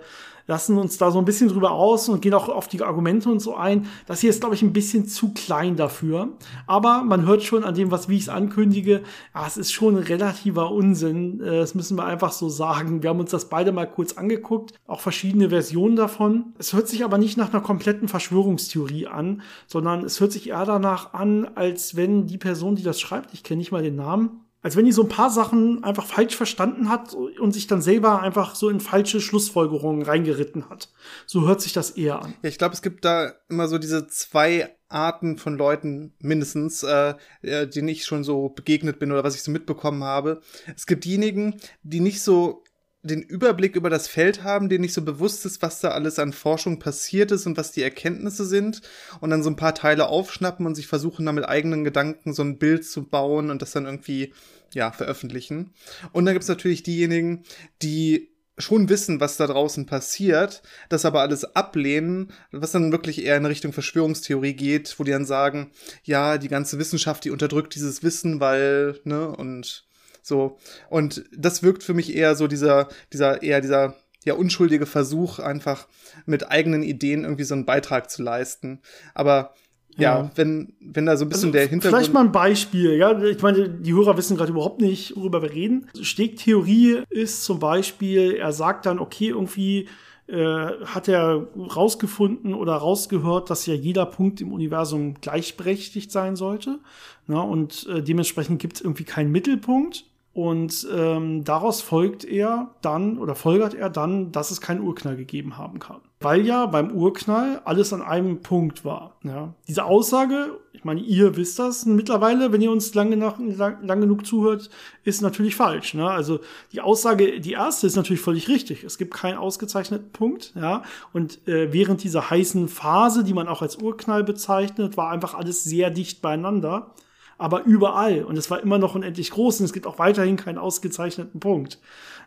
[0.47, 3.41] lassen uns da so ein bisschen drüber aus und gehen auch auf die Argumente und
[3.41, 3.85] so ein.
[4.07, 6.29] Das hier ist, glaube ich, ein bisschen zu klein dafür.
[6.65, 9.03] Aber man hört schon an dem, was wie ich es ankündige,
[9.35, 11.41] ja, es ist schon ein relativer Unsinn.
[11.41, 13.03] Äh, das müssen wir einfach so sagen.
[13.03, 16.55] Wir haben uns das beide mal kurz angeguckt, auch verschiedene Versionen davon.
[16.57, 20.65] Es hört sich aber nicht nach einer kompletten Verschwörungstheorie an, sondern es hört sich eher
[20.65, 24.41] danach an, als wenn die Person, die das schreibt, ich kenne nicht mal den Namen,
[24.61, 28.21] als wenn die so ein paar Sachen einfach falsch verstanden hat und sich dann selber
[28.21, 30.89] einfach so in falsche Schlussfolgerungen reingeritten hat.
[31.25, 32.33] So hört sich das eher an.
[32.43, 37.15] Ja, ich glaube, es gibt da immer so diese zwei Arten von Leuten mindestens, äh,
[37.41, 40.41] äh, denen ich schon so begegnet bin oder was ich so mitbekommen habe.
[40.75, 42.63] Es gibt diejenigen, die nicht so
[43.03, 46.33] den Überblick über das Feld haben, denen nicht so bewusst ist, was da alles an
[46.33, 48.81] Forschung passiert ist und was die Erkenntnisse sind
[49.19, 52.43] und dann so ein paar Teile aufschnappen und sich versuchen, da mit eigenen Gedanken so
[52.43, 54.33] ein Bild zu bauen und das dann irgendwie,
[54.73, 55.73] ja, veröffentlichen.
[56.11, 57.43] Und dann gibt's natürlich diejenigen,
[57.81, 63.37] die schon wissen, was da draußen passiert, das aber alles ablehnen, was dann wirklich eher
[63.37, 65.71] in Richtung Verschwörungstheorie geht, wo die dann sagen,
[66.03, 69.85] ja, die ganze Wissenschaft, die unterdrückt dieses Wissen, weil, ne, und
[70.21, 70.57] so.
[70.89, 75.87] Und das wirkt für mich eher so dieser, dieser, eher dieser, ja, unschuldige Versuch, einfach
[76.25, 78.79] mit eigenen Ideen irgendwie so einen Beitrag zu leisten.
[79.13, 79.55] Aber
[79.97, 81.95] ja, ja, wenn, wenn da so ein bisschen also, der Hintergrund.
[81.95, 83.21] Vielleicht mal ein Beispiel, ja.
[83.23, 85.87] Ich meine, die Hörer wissen gerade überhaupt nicht, worüber wir reden.
[85.99, 89.89] Stegtheorie ist zum Beispiel, er sagt dann, okay, irgendwie
[90.27, 96.79] äh, hat er rausgefunden oder rausgehört, dass ja jeder Punkt im Universum gleichberechtigt sein sollte.
[97.27, 100.05] Na, und äh, dementsprechend gibt es irgendwie keinen Mittelpunkt.
[100.33, 105.57] Und ähm, daraus folgt er dann oder folgert er dann, dass es keinen Urknall gegeben
[105.57, 105.99] haben kann.
[106.21, 109.17] Weil ja beim Urknall alles an einem Punkt war.
[109.23, 109.53] Ja.
[109.67, 113.99] Diese Aussage, ich meine, ihr wisst das mittlerweile, wenn ihr uns lange, nach, lang, lang
[113.99, 114.69] genug zuhört,
[115.03, 115.95] ist natürlich falsch.
[115.95, 116.09] Ne?
[116.09, 116.39] Also
[116.71, 118.85] die Aussage, die erste ist natürlich völlig richtig.
[118.85, 120.53] Es gibt keinen ausgezeichneten Punkt.
[120.55, 120.83] Ja.
[121.11, 125.65] Und äh, während dieser heißen Phase, die man auch als Urknall bezeichnet, war einfach alles
[125.65, 126.93] sehr dicht beieinander
[127.41, 128.23] aber überall.
[128.23, 131.79] Und es war immer noch unendlich groß und es gibt auch weiterhin keinen ausgezeichneten Punkt.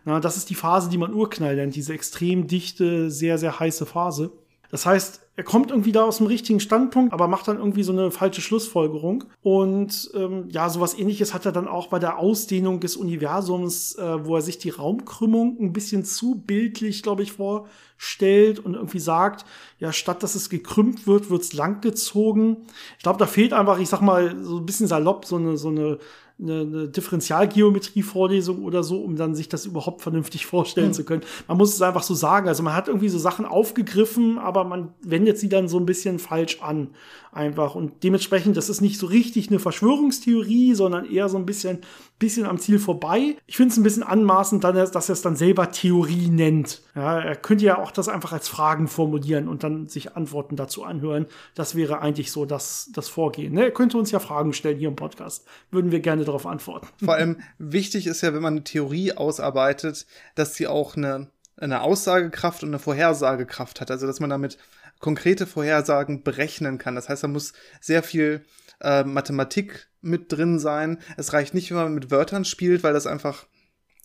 [0.05, 3.87] Na, das ist die Phase, die man Urknall nennt, diese extrem dichte, sehr, sehr heiße
[3.87, 4.33] Phase.
[4.71, 7.93] Das heißt, er kommt irgendwie da aus dem richtigen Standpunkt, aber macht dann irgendwie so
[7.93, 9.25] eine falsche Schlussfolgerung.
[9.43, 14.25] Und ähm, ja, sowas ähnliches hat er dann auch bei der Ausdehnung des Universums, äh,
[14.25, 19.45] wo er sich die Raumkrümmung ein bisschen zu bildlich, glaube ich, vorstellt und irgendwie sagt,
[19.81, 22.59] ja, statt dass es gekrümmt wird, wird's langgezogen.
[22.97, 25.69] Ich glaube, da fehlt einfach, ich sag mal, so ein bisschen salopp, so eine, so
[25.69, 25.99] eine
[26.41, 30.95] eine, eine Differentialgeometrie-Vorlesung oder so, um dann sich das überhaupt vernünftig vorstellen mhm.
[30.95, 31.23] zu können.
[31.47, 32.49] Man muss es einfach so sagen.
[32.49, 36.19] Also man hat irgendwie so Sachen aufgegriffen, aber man wendet sie dann so ein bisschen
[36.19, 36.95] falsch an.
[37.33, 37.75] Einfach.
[37.75, 41.79] Und dementsprechend, das ist nicht so richtig eine Verschwörungstheorie, sondern eher so ein bisschen,
[42.21, 43.37] bisschen am Ziel vorbei.
[43.47, 46.83] Ich finde es ein bisschen anmaßend, dass er es dann selber Theorie nennt.
[46.95, 50.85] Ja, er könnte ja auch das einfach als Fragen formulieren und dann sich Antworten dazu
[50.85, 51.27] anhören.
[51.57, 53.55] Das wäre eigentlich so das, das Vorgehen.
[53.55, 53.65] Ne?
[53.65, 55.45] Er könnte uns ja Fragen stellen hier im Podcast.
[55.73, 56.87] Würden wir gerne darauf antworten.
[57.05, 60.07] Vor allem wichtig ist ja, wenn man eine Theorie ausarbeitet,
[60.37, 63.91] dass sie auch eine, eine Aussagekraft und eine Vorhersagekraft hat.
[63.91, 64.57] Also, dass man damit
[65.01, 66.95] konkrete Vorhersagen berechnen kann.
[66.95, 68.45] Das heißt, da muss sehr viel
[68.81, 70.99] äh, Mathematik mit drin sein.
[71.17, 73.47] Es reicht nicht, wenn man mit Wörtern spielt, weil das einfach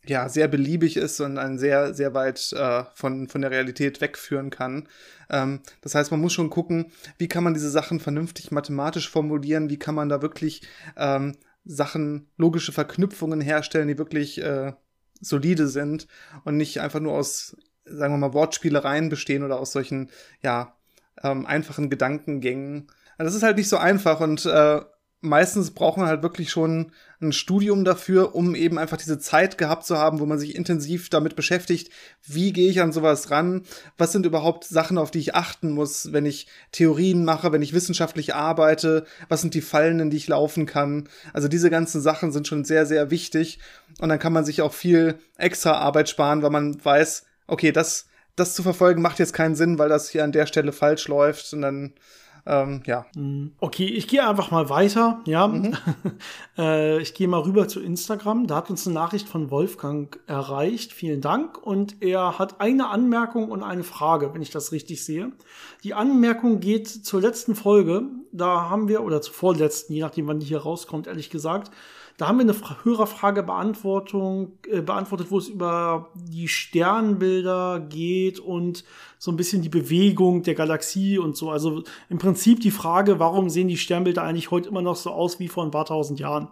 [0.06, 4.50] ja sehr beliebig ist und einen sehr sehr weit äh, von von der Realität wegführen
[4.50, 4.88] kann.
[5.30, 9.70] Ähm, das heißt, man muss schon gucken, wie kann man diese Sachen vernünftig mathematisch formulieren,
[9.70, 10.62] wie kann man da wirklich
[10.98, 14.74] ähm, Sachen logische Verknüpfungen herstellen, die wirklich äh,
[15.22, 16.08] solide sind
[16.46, 20.10] und nicht einfach nur aus sagen wir mal Wortspielereien bestehen oder aus solchen
[20.42, 20.76] ja
[21.24, 22.88] ähm, einfachen Gedankengängen.
[23.18, 24.82] Das ist halt nicht so einfach und äh,
[25.22, 29.86] meistens braucht man halt wirklich schon ein Studium dafür, um eben einfach diese Zeit gehabt
[29.86, 31.92] zu haben, wo man sich intensiv damit beschäftigt,
[32.26, 33.64] wie gehe ich an sowas ran,
[33.98, 37.74] was sind überhaupt Sachen, auf die ich achten muss, wenn ich Theorien mache, wenn ich
[37.74, 41.10] wissenschaftlich arbeite, was sind die Fallen, in die ich laufen kann.
[41.34, 43.60] Also diese ganzen Sachen sind schon sehr, sehr wichtig
[44.00, 48.06] und dann kann man sich auch viel extra Arbeit sparen, weil man weiß, okay, das
[48.40, 51.54] das zu verfolgen macht jetzt keinen Sinn, weil das hier an der Stelle falsch läuft
[51.54, 51.94] und dann
[52.46, 53.06] ähm, ja.
[53.16, 53.52] Mhm.
[53.60, 55.22] Okay, ich gehe einfach mal weiter.
[55.26, 55.76] Ja, mhm.
[56.58, 58.48] äh, ich gehe mal rüber zu Instagram.
[58.48, 60.92] Da hat uns eine Nachricht von Wolfgang erreicht.
[60.94, 61.58] Vielen Dank.
[61.58, 65.32] Und er hat eine Anmerkung und eine Frage, wenn ich das richtig sehe.
[65.84, 68.04] Die Anmerkung geht zur letzten Folge.
[68.32, 71.72] Da haben wir, oder zur vorletzten, je nachdem, wann die hier rauskommt, ehrlich gesagt,
[72.20, 78.84] da haben wir eine Hörerfrage Beantwortung, äh, beantwortet, wo es über die Sternbilder geht und
[79.18, 81.50] so ein bisschen die Bewegung der Galaxie und so.
[81.50, 85.40] Also im Prinzip die Frage, warum sehen die Sternbilder eigentlich heute immer noch so aus
[85.40, 86.50] wie vor ein paar tausend Jahren?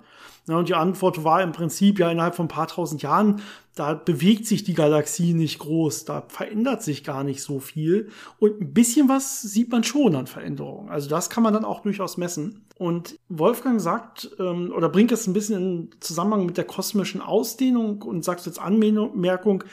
[0.48, 3.42] Ja, und die Antwort war im Prinzip ja innerhalb von ein paar tausend Jahren,
[3.78, 8.10] da bewegt sich die Galaxie nicht groß, da verändert sich gar nicht so viel.
[8.40, 10.90] Und ein bisschen was sieht man schon an Veränderungen.
[10.90, 12.66] Also das kann man dann auch durchaus messen.
[12.78, 18.02] Und Wolfgang sagt ähm, oder bringt es ein bisschen in Zusammenhang mit der kosmischen Ausdehnung
[18.02, 19.64] und sagt jetzt Anmerkung,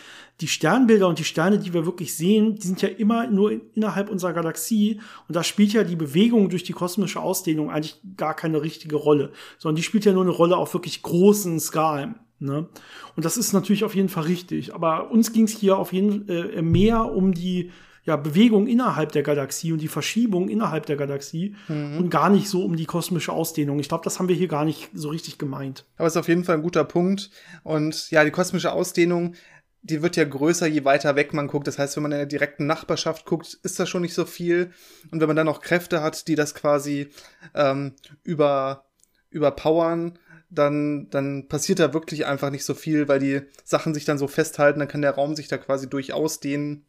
[0.41, 4.11] die Sternbilder und die Sterne, die wir wirklich sehen, die sind ja immer nur innerhalb
[4.11, 8.61] unserer Galaxie und da spielt ja die Bewegung durch die kosmische Ausdehnung eigentlich gar keine
[8.61, 12.17] richtige Rolle, sondern die spielt ja nur eine Rolle auf wirklich großen Skalen.
[12.45, 12.69] Ne?
[13.17, 14.75] Und das ist natürlich auf jeden Fall richtig.
[14.75, 17.71] Aber uns ging es hier auf jeden Fall äh, mehr um die
[18.05, 21.97] ja, Bewegung innerhalb der Galaxie und die Verschiebung innerhalb der Galaxie mhm.
[21.97, 23.79] und gar nicht so um die kosmische Ausdehnung.
[23.79, 25.87] Ich glaube, das haben wir hier gar nicht so richtig gemeint.
[25.97, 27.31] Aber es ist auf jeden Fall ein guter Punkt.
[27.63, 29.35] Und ja, die kosmische Ausdehnung,
[29.81, 31.67] die wird ja größer, je weiter weg man guckt.
[31.67, 34.71] Das heißt, wenn man in der direkten Nachbarschaft guckt, ist das schon nicht so viel.
[35.11, 37.09] Und wenn man dann noch Kräfte hat, die das quasi
[37.55, 38.85] ähm, über
[39.31, 40.19] überpowern,
[40.55, 44.29] dann, dann passiert da wirklich einfach nicht so viel, weil die Sachen sich dann so
[44.29, 46.87] festhalten, dann kann der Raum sich da quasi durchaus dehnen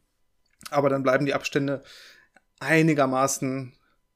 [0.70, 1.82] aber dann bleiben die Abstände
[2.60, 3.72] einigermaßen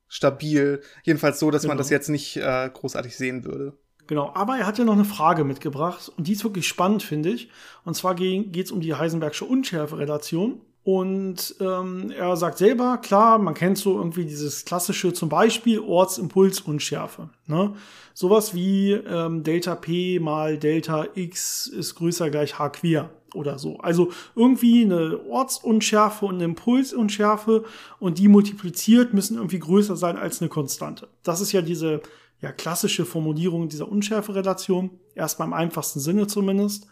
[0.08, 0.82] stabil.
[1.02, 1.72] Jedenfalls so, dass genau.
[1.72, 3.76] man das jetzt nicht äh, großartig sehen würde.
[4.06, 7.30] Genau, aber er hat ja noch eine Frage mitgebracht und die ist wirklich spannend, finde
[7.30, 7.50] ich.
[7.84, 10.60] Und zwar geht es um die Heisenbergsche Unschärferelation.
[10.82, 17.28] Und ähm, er sagt selber, klar, man kennt so irgendwie dieses klassische, zum Beispiel Ortsimpulsunschärfe.
[17.46, 17.74] Ne?
[18.14, 23.78] Sowas wie ähm, Delta P mal Delta X ist größer gleich H queer oder so.
[23.78, 27.64] Also irgendwie eine Ortsunschärfe und eine Impulsunschärfe
[27.98, 31.08] und die multipliziert müssen irgendwie größer sein als eine Konstante.
[31.22, 32.00] Das ist ja diese
[32.40, 36.86] ja, klassische Formulierung dieser Unschärferelation, erstmal im einfachsten Sinne zumindest.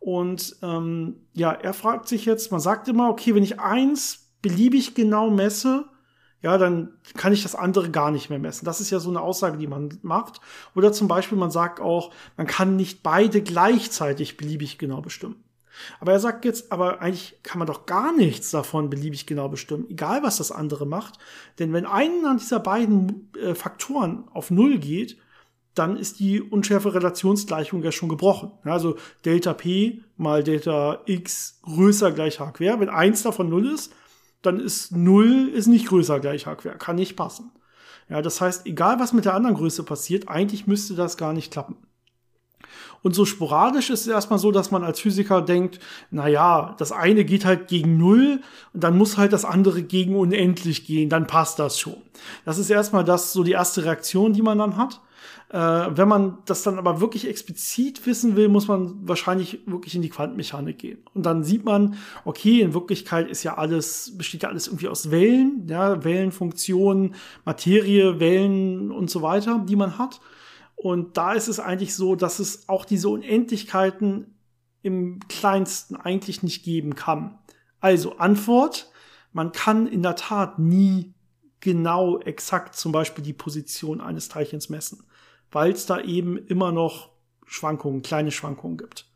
[0.00, 4.94] Und ähm, ja, er fragt sich jetzt, man sagt immer, okay, wenn ich eins beliebig
[4.94, 5.86] genau messe,
[6.40, 8.64] ja, dann kann ich das andere gar nicht mehr messen.
[8.64, 10.40] Das ist ja so eine Aussage, die man macht.
[10.76, 15.42] Oder zum Beispiel, man sagt auch, man kann nicht beide gleichzeitig beliebig genau bestimmen.
[16.00, 19.86] Aber er sagt jetzt, aber eigentlich kann man doch gar nichts davon beliebig genau bestimmen,
[19.88, 21.18] egal was das andere macht.
[21.58, 25.18] Denn wenn einer dieser beiden äh, Faktoren auf Null geht,
[25.78, 28.52] dann ist die unschärfe Relationsgleichung ja schon gebrochen.
[28.64, 32.80] Also Delta P mal Delta X größer gleich H quer.
[32.80, 33.92] Wenn eins davon Null ist,
[34.42, 36.74] dann ist 0 ist nicht größer gleich h quer.
[36.74, 37.50] Kann nicht passen.
[38.08, 41.52] Ja, das heißt, egal was mit der anderen Größe passiert, eigentlich müsste das gar nicht
[41.52, 41.76] klappen.
[43.02, 45.78] Und so sporadisch ist es erstmal so, dass man als Physiker denkt,
[46.10, 48.40] na ja, das eine geht halt gegen Null
[48.72, 51.96] und dann muss halt das andere gegen unendlich gehen, dann passt das schon.
[52.44, 55.00] Das ist erstmal das, so die erste Reaktion, die man dann hat.
[55.50, 60.02] Äh, wenn man das dann aber wirklich explizit wissen will, muss man wahrscheinlich wirklich in
[60.02, 60.98] die Quantenmechanik gehen.
[61.14, 65.10] Und dann sieht man, okay, in Wirklichkeit ist ja alles, besteht ja alles irgendwie aus
[65.10, 70.20] Wellen, ja, Wellenfunktionen, Materie, Wellen und so weiter, die man hat.
[70.76, 74.38] Und da ist es eigentlich so, dass es auch diese Unendlichkeiten
[74.82, 77.38] im kleinsten eigentlich nicht geben kann.
[77.80, 78.90] Also Antwort,
[79.32, 81.14] man kann in der Tat nie
[81.60, 85.02] genau exakt zum Beispiel die Position eines Teilchens messen,
[85.50, 87.10] weil es da eben immer noch
[87.46, 89.06] Schwankungen, kleine Schwankungen gibt,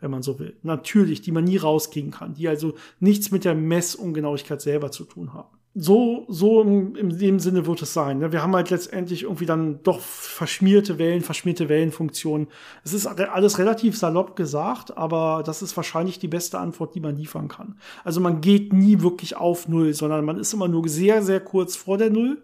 [0.00, 0.56] wenn man so will.
[0.62, 5.32] Natürlich, die man nie rauskriegen kann, die also nichts mit der Messungenauigkeit selber zu tun
[5.34, 8.18] haben so, so im, in dem Sinne wird es sein.
[8.18, 8.30] Ne?
[8.30, 12.46] Wir haben halt letztendlich irgendwie dann doch verschmierte Wellen, verschmierte Wellenfunktionen.
[12.84, 17.16] Es ist alles relativ salopp gesagt, aber das ist wahrscheinlich die beste Antwort, die man
[17.16, 17.76] liefern kann.
[18.04, 21.74] Also man geht nie wirklich auf Null, sondern man ist immer nur sehr, sehr kurz
[21.74, 22.40] vor der Null.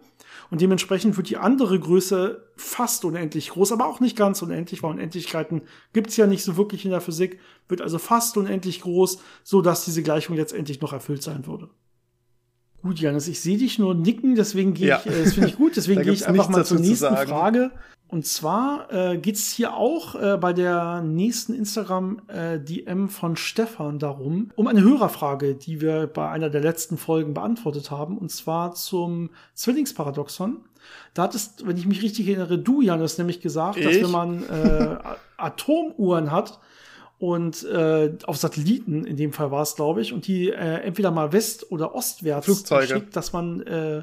[0.51, 4.91] Und dementsprechend wird die andere Größe fast unendlich groß, aber auch nicht ganz unendlich, weil
[4.91, 5.61] Unendlichkeiten
[5.93, 9.85] gibt's ja nicht so wirklich in der Physik, wird also fast unendlich groß, so dass
[9.85, 11.69] diese Gleichung letztendlich noch erfüllt sein würde.
[12.81, 15.01] Gut, Janis, ich sehe dich nur nicken, deswegen gehe ja.
[15.05, 17.71] ich, äh, das finde ich gut, deswegen gehe ich einfach mal zur nächsten Frage.
[18.11, 23.99] Und zwar äh, geht es hier auch äh, bei der nächsten Instagram-DM äh, von Stefan
[23.99, 28.73] darum, um eine Hörerfrage, die wir bei einer der letzten Folgen beantwortet haben, und zwar
[28.73, 30.57] zum Zwillingsparadoxon.
[31.13, 33.85] Da hattest, wenn ich mich richtig erinnere, du, Janis, nämlich gesagt, ich?
[33.85, 34.97] dass wenn man äh,
[35.37, 36.59] Atomuhren hat,
[37.17, 41.11] und äh, auf Satelliten, in dem Fall war es, glaube ich, und die äh, entweder
[41.11, 42.87] mal west- oder ostwärts Flugzeuge.
[42.87, 44.01] schickt, dass man äh,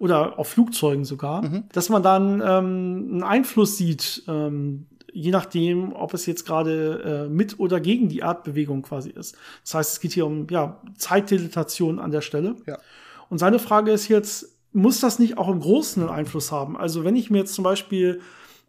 [0.00, 1.64] oder auf Flugzeugen sogar, mhm.
[1.72, 7.28] dass man dann ähm, einen Einfluss sieht, ähm, je nachdem, ob es jetzt gerade äh,
[7.28, 9.36] mit oder gegen die Erdbewegung quasi ist.
[9.62, 12.56] Das heißt, es geht hier um ja, Zeitdilatation an der Stelle.
[12.66, 12.78] Ja.
[13.28, 16.78] Und seine Frage ist jetzt, muss das nicht auch im Großen einen Einfluss haben?
[16.78, 18.20] Also wenn ich mir jetzt zum Beispiel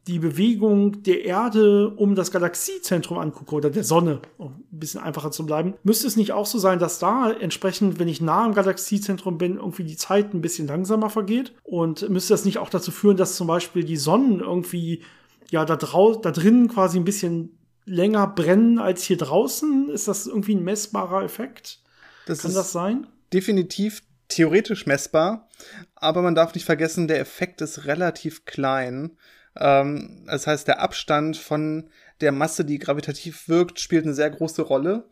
[0.07, 5.31] die Bewegung der Erde um das Galaxiezentrum angucke oder der Sonne, um ein bisschen einfacher
[5.31, 8.53] zu bleiben, müsste es nicht auch so sein, dass da entsprechend, wenn ich nah am
[8.53, 11.53] Galaxiezentrum bin, irgendwie die Zeit ein bisschen langsamer vergeht?
[11.63, 15.03] Und müsste das nicht auch dazu führen, dass zum Beispiel die Sonnen irgendwie
[15.51, 19.89] ja da, drau da drinnen quasi ein bisschen länger brennen als hier draußen?
[19.89, 21.79] Ist das irgendwie ein messbarer Effekt?
[22.25, 23.07] Das Kann das sein?
[23.33, 25.49] Definitiv theoretisch messbar,
[25.95, 29.11] aber man darf nicht vergessen, der Effekt ist relativ klein.
[29.57, 31.89] Ähm, das heißt, der Abstand von
[32.21, 35.09] der Masse, die gravitativ wirkt, spielt eine sehr große Rolle.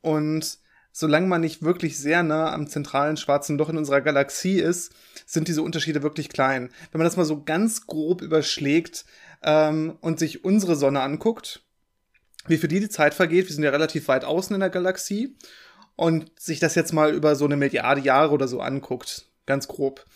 [0.00, 0.58] Und
[0.92, 4.92] solange man nicht wirklich sehr nah am zentralen schwarzen Loch in unserer Galaxie ist,
[5.26, 6.70] sind diese Unterschiede wirklich klein.
[6.92, 9.04] Wenn man das mal so ganz grob überschlägt
[9.42, 11.62] ähm, und sich unsere Sonne anguckt,
[12.46, 15.36] wie für die die Zeit vergeht, wir sind ja relativ weit außen in der Galaxie,
[15.96, 20.06] und sich das jetzt mal über so eine Milliarde Jahre oder so anguckt, ganz grob.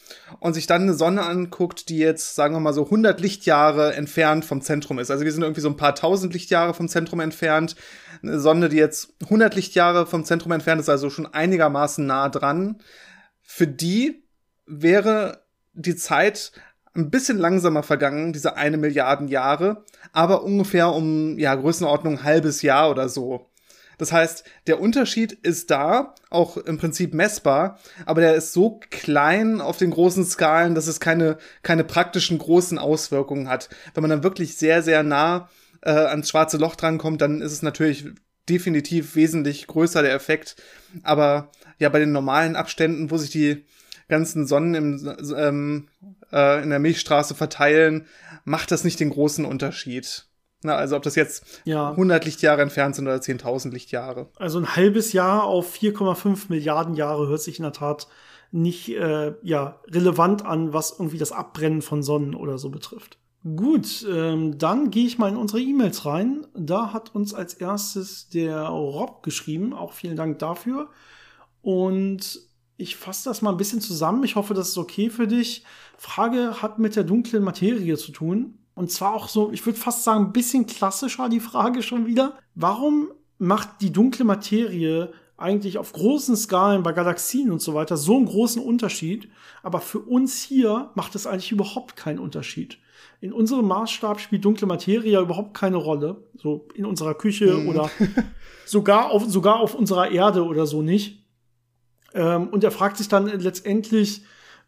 [0.41, 4.45] Und sich dann eine Sonne anguckt, die jetzt, sagen wir mal so 100 Lichtjahre entfernt
[4.45, 5.11] vom Zentrum ist.
[5.11, 7.77] Also wir sind irgendwie so ein paar tausend Lichtjahre vom Zentrum entfernt.
[8.23, 12.79] Eine Sonne, die jetzt 100 Lichtjahre vom Zentrum entfernt ist, also schon einigermaßen nah dran.
[13.43, 14.25] Für die
[14.67, 16.53] wäre die Zeit
[16.95, 22.91] ein bisschen langsamer vergangen, diese eine Milliarden Jahre, aber ungefähr um, ja, Größenordnung halbes Jahr
[22.91, 23.47] oder so.
[23.99, 29.61] Das heißt, der Unterschied ist da, auch im Prinzip messbar, aber der ist so klein
[29.61, 33.69] auf den großen Skalen, dass es keine, keine praktischen großen Auswirkungen hat.
[33.95, 35.49] Wenn man dann wirklich sehr, sehr nah
[35.83, 38.07] äh, ans schwarze Loch drankommt, dann ist es natürlich
[38.49, 40.57] definitiv wesentlich größer der Effekt.
[41.03, 43.65] Aber ja, bei den normalen Abständen, wo sich die
[44.09, 45.89] ganzen Sonnen im, ähm,
[46.33, 48.07] äh, in der Milchstraße verteilen,
[48.45, 50.27] macht das nicht den großen Unterschied.
[50.63, 51.91] Na, also ob das jetzt ja.
[51.91, 54.29] 100 Lichtjahre entfernt sind oder 10.000 Lichtjahre.
[54.37, 58.09] Also ein halbes Jahr auf 4,5 Milliarden Jahre hört sich in der Tat
[58.51, 63.19] nicht äh, ja, relevant an, was irgendwie das Abbrennen von Sonnen oder so betrifft.
[63.45, 66.47] Gut, ähm, dann gehe ich mal in unsere E-Mails rein.
[66.55, 69.73] Da hat uns als erstes der Rob geschrieben.
[69.73, 70.91] Auch vielen Dank dafür.
[71.63, 72.41] Und
[72.77, 74.25] ich fasse das mal ein bisschen zusammen.
[74.25, 75.65] Ich hoffe, das ist okay für dich.
[75.97, 78.59] Frage hat mit der dunklen Materie zu tun.
[78.79, 82.39] Und zwar auch so, ich würde fast sagen, ein bisschen klassischer die Frage schon wieder.
[82.55, 83.09] Warum
[83.39, 88.27] macht die dunkle Materie eigentlich auf großen Skalen bei Galaxien und so weiter so einen
[88.27, 89.29] großen Unterschied,
[89.65, 92.79] aber für uns hier macht es eigentlich überhaupt keinen Unterschied.
[93.21, 97.69] In unserem Maßstab spielt dunkle Materie ja überhaupt keine Rolle, so in unserer Küche mhm.
[97.69, 97.91] oder
[98.65, 101.25] sogar auf, sogar auf unserer Erde oder so nicht.
[102.15, 104.23] Ähm, und er fragt sich dann letztendlich,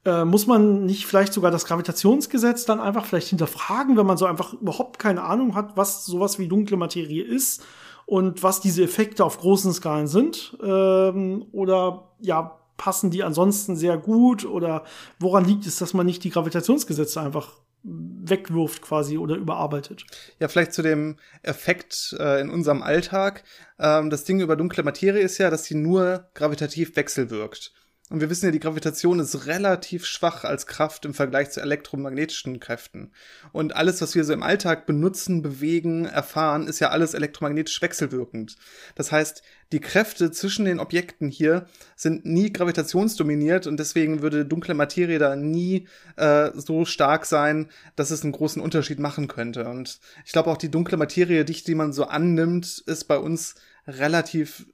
[0.05, 4.27] äh, muss man nicht vielleicht sogar das Gravitationsgesetz dann einfach vielleicht hinterfragen, wenn man so
[4.27, 7.63] einfach überhaupt keine Ahnung hat, was sowas wie dunkle Materie ist
[8.07, 10.57] und was diese Effekte auf großen Skalen sind?
[10.63, 14.45] Ähm, oder ja, passen die ansonsten sehr gut?
[14.45, 14.85] Oder
[15.19, 20.05] woran liegt es, dass man nicht die Gravitationsgesetze einfach wegwirft quasi oder überarbeitet.
[20.39, 23.45] Ja, vielleicht zu dem Effekt äh, in unserem Alltag.
[23.79, 27.73] Ähm, das Ding über dunkle Materie ist ja, dass sie nur gravitativ wechselwirkt.
[28.11, 32.59] Und wir wissen ja, die Gravitation ist relativ schwach als Kraft im Vergleich zu elektromagnetischen
[32.59, 33.13] Kräften.
[33.53, 38.57] Und alles, was wir so im Alltag benutzen, bewegen, erfahren, ist ja alles elektromagnetisch wechselwirkend.
[38.97, 44.75] Das heißt, die Kräfte zwischen den Objekten hier sind nie gravitationsdominiert und deswegen würde dunkle
[44.75, 45.87] Materie da nie
[46.17, 49.69] äh, so stark sein, dass es einen großen Unterschied machen könnte.
[49.69, 53.55] Und ich glaube auch die dunkle Materie, die man so annimmt, ist bei uns
[53.87, 54.67] relativ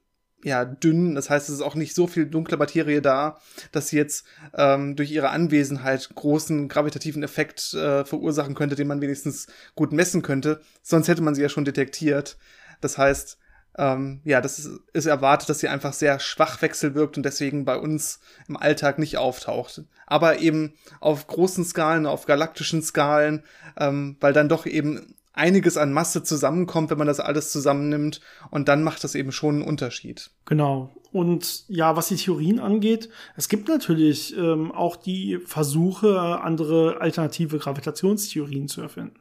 [0.46, 1.16] ja, dünn.
[1.16, 3.40] Das heißt, es ist auch nicht so viel dunkle Materie da,
[3.72, 4.24] dass sie jetzt
[4.54, 10.22] ähm, durch ihre Anwesenheit großen gravitativen Effekt äh, verursachen könnte, den man wenigstens gut messen
[10.22, 10.60] könnte.
[10.82, 12.36] Sonst hätte man sie ja schon detektiert.
[12.80, 13.38] Das heißt,
[13.76, 17.76] ähm, ja, das ist, ist erwartet, dass sie einfach sehr schwach wechselwirkt und deswegen bei
[17.76, 19.82] uns im Alltag nicht auftaucht.
[20.06, 23.42] Aber eben auf großen Skalen, auf galaktischen Skalen,
[23.76, 28.20] ähm, weil dann doch eben einiges an Masse zusammenkommt, wenn man das alles zusammennimmt.
[28.50, 30.30] Und dann macht das eben schon einen Unterschied.
[30.46, 30.94] Genau.
[31.12, 37.58] Und ja, was die Theorien angeht, es gibt natürlich ähm, auch die Versuche, andere alternative
[37.58, 39.20] Gravitationstheorien zu erfinden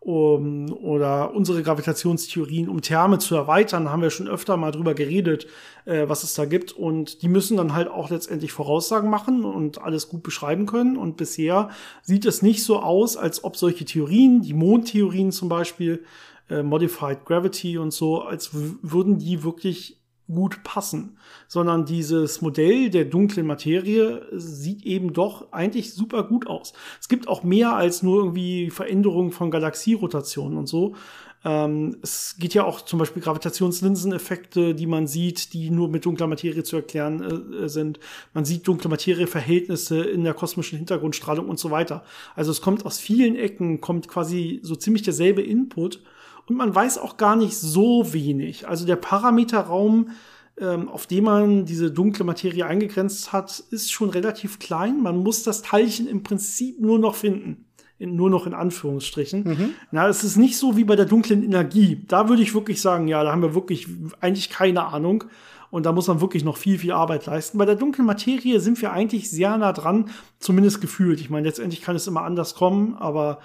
[0.00, 5.46] um, oder unsere Gravitationstheorien, um Terme zu erweitern, haben wir schon öfter mal drüber geredet,
[5.84, 6.72] äh, was es da gibt.
[6.72, 10.96] Und die müssen dann halt auch letztendlich Voraussagen machen und alles gut beschreiben können.
[10.96, 11.68] Und bisher
[12.02, 16.02] sieht es nicht so aus, als ob solche Theorien, die Mondtheorien zum Beispiel,
[16.48, 19.99] äh, Modified Gravity und so, als würden die wirklich
[20.30, 21.16] gut passen,
[21.48, 26.72] sondern dieses Modell der dunklen Materie sieht eben doch eigentlich super gut aus.
[27.00, 30.94] Es gibt auch mehr als nur irgendwie Veränderungen von Galaxierotationen und so.
[31.42, 36.26] Ähm, es geht ja auch zum Beispiel Gravitationslinseneffekte, die man sieht, die nur mit dunkler
[36.26, 37.98] Materie zu erklären äh, sind.
[38.34, 42.04] Man sieht dunkle Materieverhältnisse in der kosmischen Hintergrundstrahlung und so weiter.
[42.36, 46.02] Also es kommt aus vielen Ecken, kommt quasi so ziemlich derselbe Input
[46.50, 48.66] und man weiß auch gar nicht so wenig.
[48.66, 50.10] Also der Parameterraum,
[50.58, 55.00] ähm, auf dem man diese dunkle Materie eingegrenzt hat, ist schon relativ klein.
[55.00, 57.66] Man muss das Teilchen im Prinzip nur noch finden.
[58.00, 59.44] In, nur noch in Anführungsstrichen.
[59.44, 59.70] Mhm.
[59.92, 62.04] Na, es ist nicht so wie bei der dunklen Energie.
[62.08, 63.86] Da würde ich wirklich sagen, ja, da haben wir wirklich
[64.20, 65.24] eigentlich keine Ahnung.
[65.70, 67.58] Und da muss man wirklich noch viel, viel Arbeit leisten.
[67.58, 71.20] Bei der dunklen Materie sind wir eigentlich sehr nah dran, zumindest gefühlt.
[71.20, 73.38] Ich meine, letztendlich kann es immer anders kommen, aber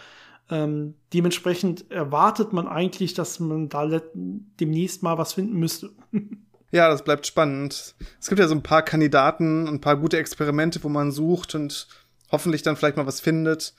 [0.49, 5.91] ähm, dementsprechend erwartet man eigentlich, dass man da demnächst mal was finden müsste.
[6.71, 7.95] ja, das bleibt spannend.
[8.19, 11.87] Es gibt ja so ein paar Kandidaten, ein paar gute Experimente, wo man sucht und
[12.31, 13.73] hoffentlich dann vielleicht mal was findet.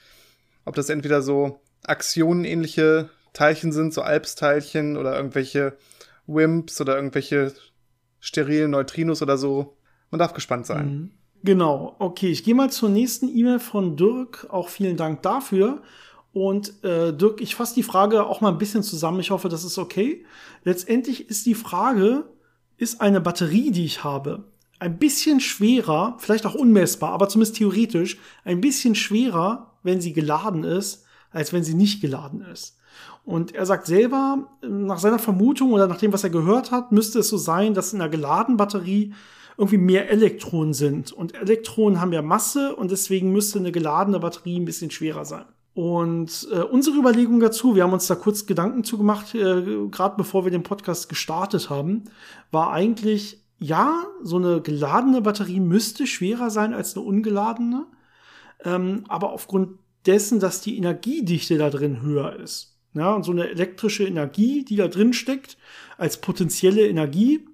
[0.64, 5.76] Ob das entweder so Aktionenähnliche Teilchen sind, so Alpsteilchen oder irgendwelche
[6.26, 7.52] Wimps oder irgendwelche
[8.18, 9.76] sterilen Neutrinos oder so.
[10.10, 10.86] Man darf gespannt sein.
[10.86, 11.10] Mhm.
[11.44, 14.48] Genau, okay, ich gehe mal zur nächsten E-Mail von Dirk.
[14.50, 15.82] Auch vielen Dank dafür.
[16.36, 19.20] Und äh, Dirk, ich fasse die Frage auch mal ein bisschen zusammen.
[19.20, 20.26] Ich hoffe, das ist okay.
[20.64, 22.24] Letztendlich ist die Frage,
[22.76, 24.44] ist eine Batterie, die ich habe,
[24.78, 30.62] ein bisschen schwerer, vielleicht auch unmessbar, aber zumindest theoretisch, ein bisschen schwerer, wenn sie geladen
[30.62, 32.76] ist, als wenn sie nicht geladen ist.
[33.24, 37.20] Und er sagt selber, nach seiner Vermutung oder nach dem, was er gehört hat, müsste
[37.20, 39.14] es so sein, dass in einer geladenen Batterie
[39.56, 41.12] irgendwie mehr Elektronen sind.
[41.12, 45.46] Und Elektronen haben ja Masse und deswegen müsste eine geladene Batterie ein bisschen schwerer sein.
[45.76, 50.44] Und äh, unsere Überlegung dazu, wir haben uns da kurz Gedanken zugemacht, äh, gerade bevor
[50.44, 52.04] wir den Podcast gestartet haben,
[52.50, 57.84] war eigentlich, ja, so eine geladene Batterie müsste schwerer sein als eine ungeladene,
[58.64, 62.78] ähm, aber aufgrund dessen, dass die Energiedichte da drin höher ist.
[62.94, 65.58] Ja, und so eine elektrische Energie, die da drin steckt,
[65.98, 67.46] als potenzielle Energie,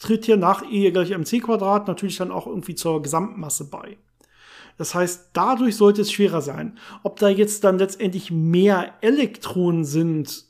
[0.00, 3.96] tritt hier nach E gleich mc Quadrat natürlich dann auch irgendwie zur Gesamtmasse bei.
[4.80, 6.78] Das heißt, dadurch sollte es schwerer sein.
[7.02, 10.46] Ob da jetzt dann letztendlich mehr Elektronen sind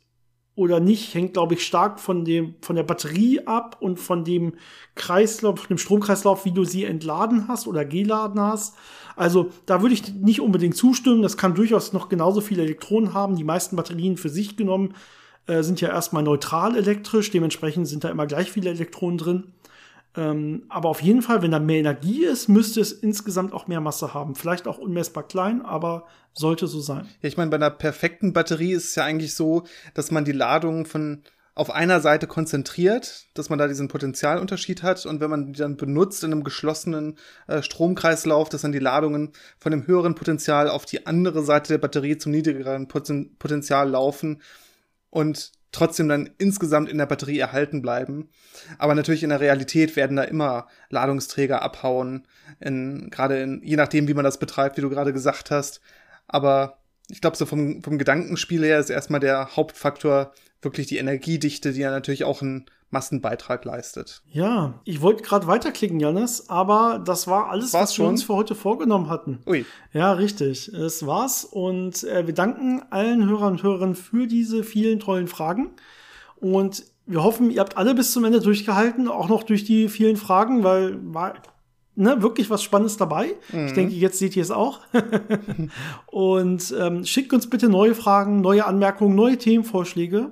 [0.54, 4.52] oder nicht, hängt, glaube ich, stark von dem, von der Batterie ab und von dem
[4.94, 8.76] Kreislauf, von dem Stromkreislauf, wie du sie entladen hast oder geladen hast.
[9.16, 11.22] Also, da würde ich nicht unbedingt zustimmen.
[11.22, 13.34] Das kann durchaus noch genauso viele Elektronen haben.
[13.34, 14.94] Die meisten Batterien für sich genommen
[15.48, 17.32] äh, sind ja erstmal neutral elektrisch.
[17.32, 19.52] Dementsprechend sind da immer gleich viele Elektronen drin.
[20.16, 23.80] Ähm, aber auf jeden Fall, wenn da mehr Energie ist, müsste es insgesamt auch mehr
[23.80, 24.34] Masse haben.
[24.34, 27.08] Vielleicht auch unmessbar klein, aber sollte so sein.
[27.22, 30.32] Ja, ich meine, bei einer perfekten Batterie ist es ja eigentlich so, dass man die
[30.32, 31.22] Ladung von
[31.54, 35.76] auf einer Seite konzentriert, dass man da diesen Potenzialunterschied hat und wenn man die dann
[35.76, 40.86] benutzt in einem geschlossenen äh, Stromkreislauf, dass dann die Ladungen von dem höheren Potenzial auf
[40.86, 44.40] die andere Seite der Batterie zum niedrigeren Poten Potenzial laufen
[45.10, 48.28] und trotzdem dann insgesamt in der Batterie erhalten bleiben.
[48.78, 52.26] Aber natürlich in der Realität werden da immer Ladungsträger abhauen,
[52.58, 55.80] in, gerade in, je nachdem, wie man das betreibt, wie du gerade gesagt hast.
[56.26, 61.72] Aber ich glaube, so vom, vom Gedankenspiel her ist erstmal der Hauptfaktor wirklich die Energiedichte,
[61.72, 64.22] die ja natürlich auch einen Massenbeitrag leistet.
[64.30, 68.06] Ja, ich wollte gerade weiterklicken, Janis, aber das war alles, War's was wir schon?
[68.06, 69.38] uns für heute vorgenommen hatten.
[69.46, 70.68] Ui, Ja, richtig.
[70.68, 71.44] Es war's.
[71.44, 75.70] Und äh, wir danken allen Hörern und Hörerinnen für diese vielen tollen Fragen.
[76.36, 80.16] Und wir hoffen, ihr habt alle bis zum Ende durchgehalten, auch noch durch die vielen
[80.16, 81.34] Fragen, weil war
[81.96, 83.34] ne, wirklich was Spannendes dabei.
[83.66, 84.80] Ich denke, jetzt seht ihr es auch.
[86.06, 90.30] und ähm, schickt uns bitte neue Fragen, neue Anmerkungen, neue Themenvorschläge.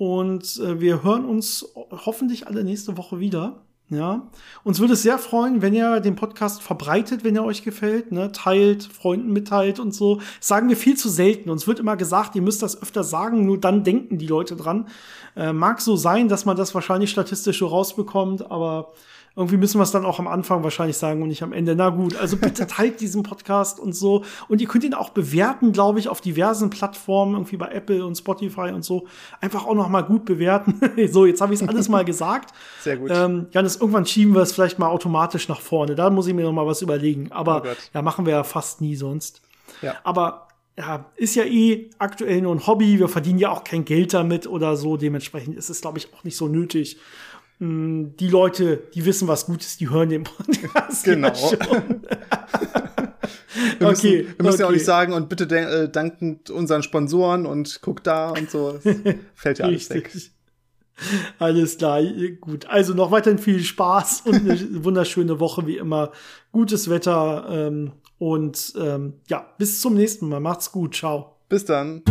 [0.00, 3.60] Und äh, wir hören uns hoffentlich alle nächste Woche wieder.
[3.90, 4.30] Ja,
[4.64, 8.32] uns würde es sehr freuen, wenn ihr den Podcast verbreitet, wenn er euch gefällt, ne?
[8.32, 10.14] teilt, Freunden mitteilt und so.
[10.38, 11.50] Das sagen wir viel zu selten.
[11.50, 14.88] Uns wird immer gesagt, ihr müsst das öfter sagen, nur dann denken die Leute dran.
[15.36, 18.94] Äh, mag so sein, dass man das wahrscheinlich statistisch so rausbekommt, aber
[19.36, 21.76] irgendwie müssen wir es dann auch am Anfang wahrscheinlich sagen und nicht am Ende.
[21.76, 24.24] Na gut, also bitte teilt diesen Podcast und so.
[24.48, 28.16] Und ihr könnt ihn auch bewerten, glaube ich, auf diversen Plattformen, irgendwie bei Apple und
[28.16, 29.06] Spotify und so.
[29.40, 30.80] Einfach auch noch mal gut bewerten.
[31.10, 32.52] so, jetzt habe ich es alles mal gesagt.
[32.82, 33.10] sehr gut.
[33.12, 35.94] Ähm, Janis, irgendwann schieben wir es vielleicht mal automatisch nach vorne.
[35.94, 37.30] Da muss ich mir noch mal was überlegen.
[37.30, 39.42] Aber Oh ja, machen wir ja fast nie sonst.
[39.82, 39.96] Ja.
[40.04, 42.98] Aber ja, ist ja eh aktuell nur ein Hobby.
[42.98, 44.96] Wir verdienen ja auch kein Geld damit oder so.
[44.96, 46.98] Dementsprechend ist es, glaube ich, auch nicht so nötig.
[47.60, 51.04] Mm, Die Leute, die wissen, was gut ist, die hören den Podcast.
[51.04, 51.32] Genau.
[53.78, 54.76] wir müssen, okay, wir müssen ja auch okay.
[54.78, 58.78] nicht sagen, und bitte de äh, danken unseren Sponsoren und guck da und so.
[58.82, 58.96] Es
[59.34, 60.06] fällt ja alles weg.
[60.06, 60.32] Richtig.
[61.38, 62.02] Alles klar,
[62.40, 62.66] gut.
[62.66, 66.12] Also noch weiterhin viel Spaß und eine wunderschöne Woche wie immer.
[66.52, 70.40] Gutes Wetter ähm, und ähm, ja, bis zum nächsten Mal.
[70.40, 70.94] Macht's gut.
[70.94, 71.36] Ciao.
[71.48, 72.02] Bis dann.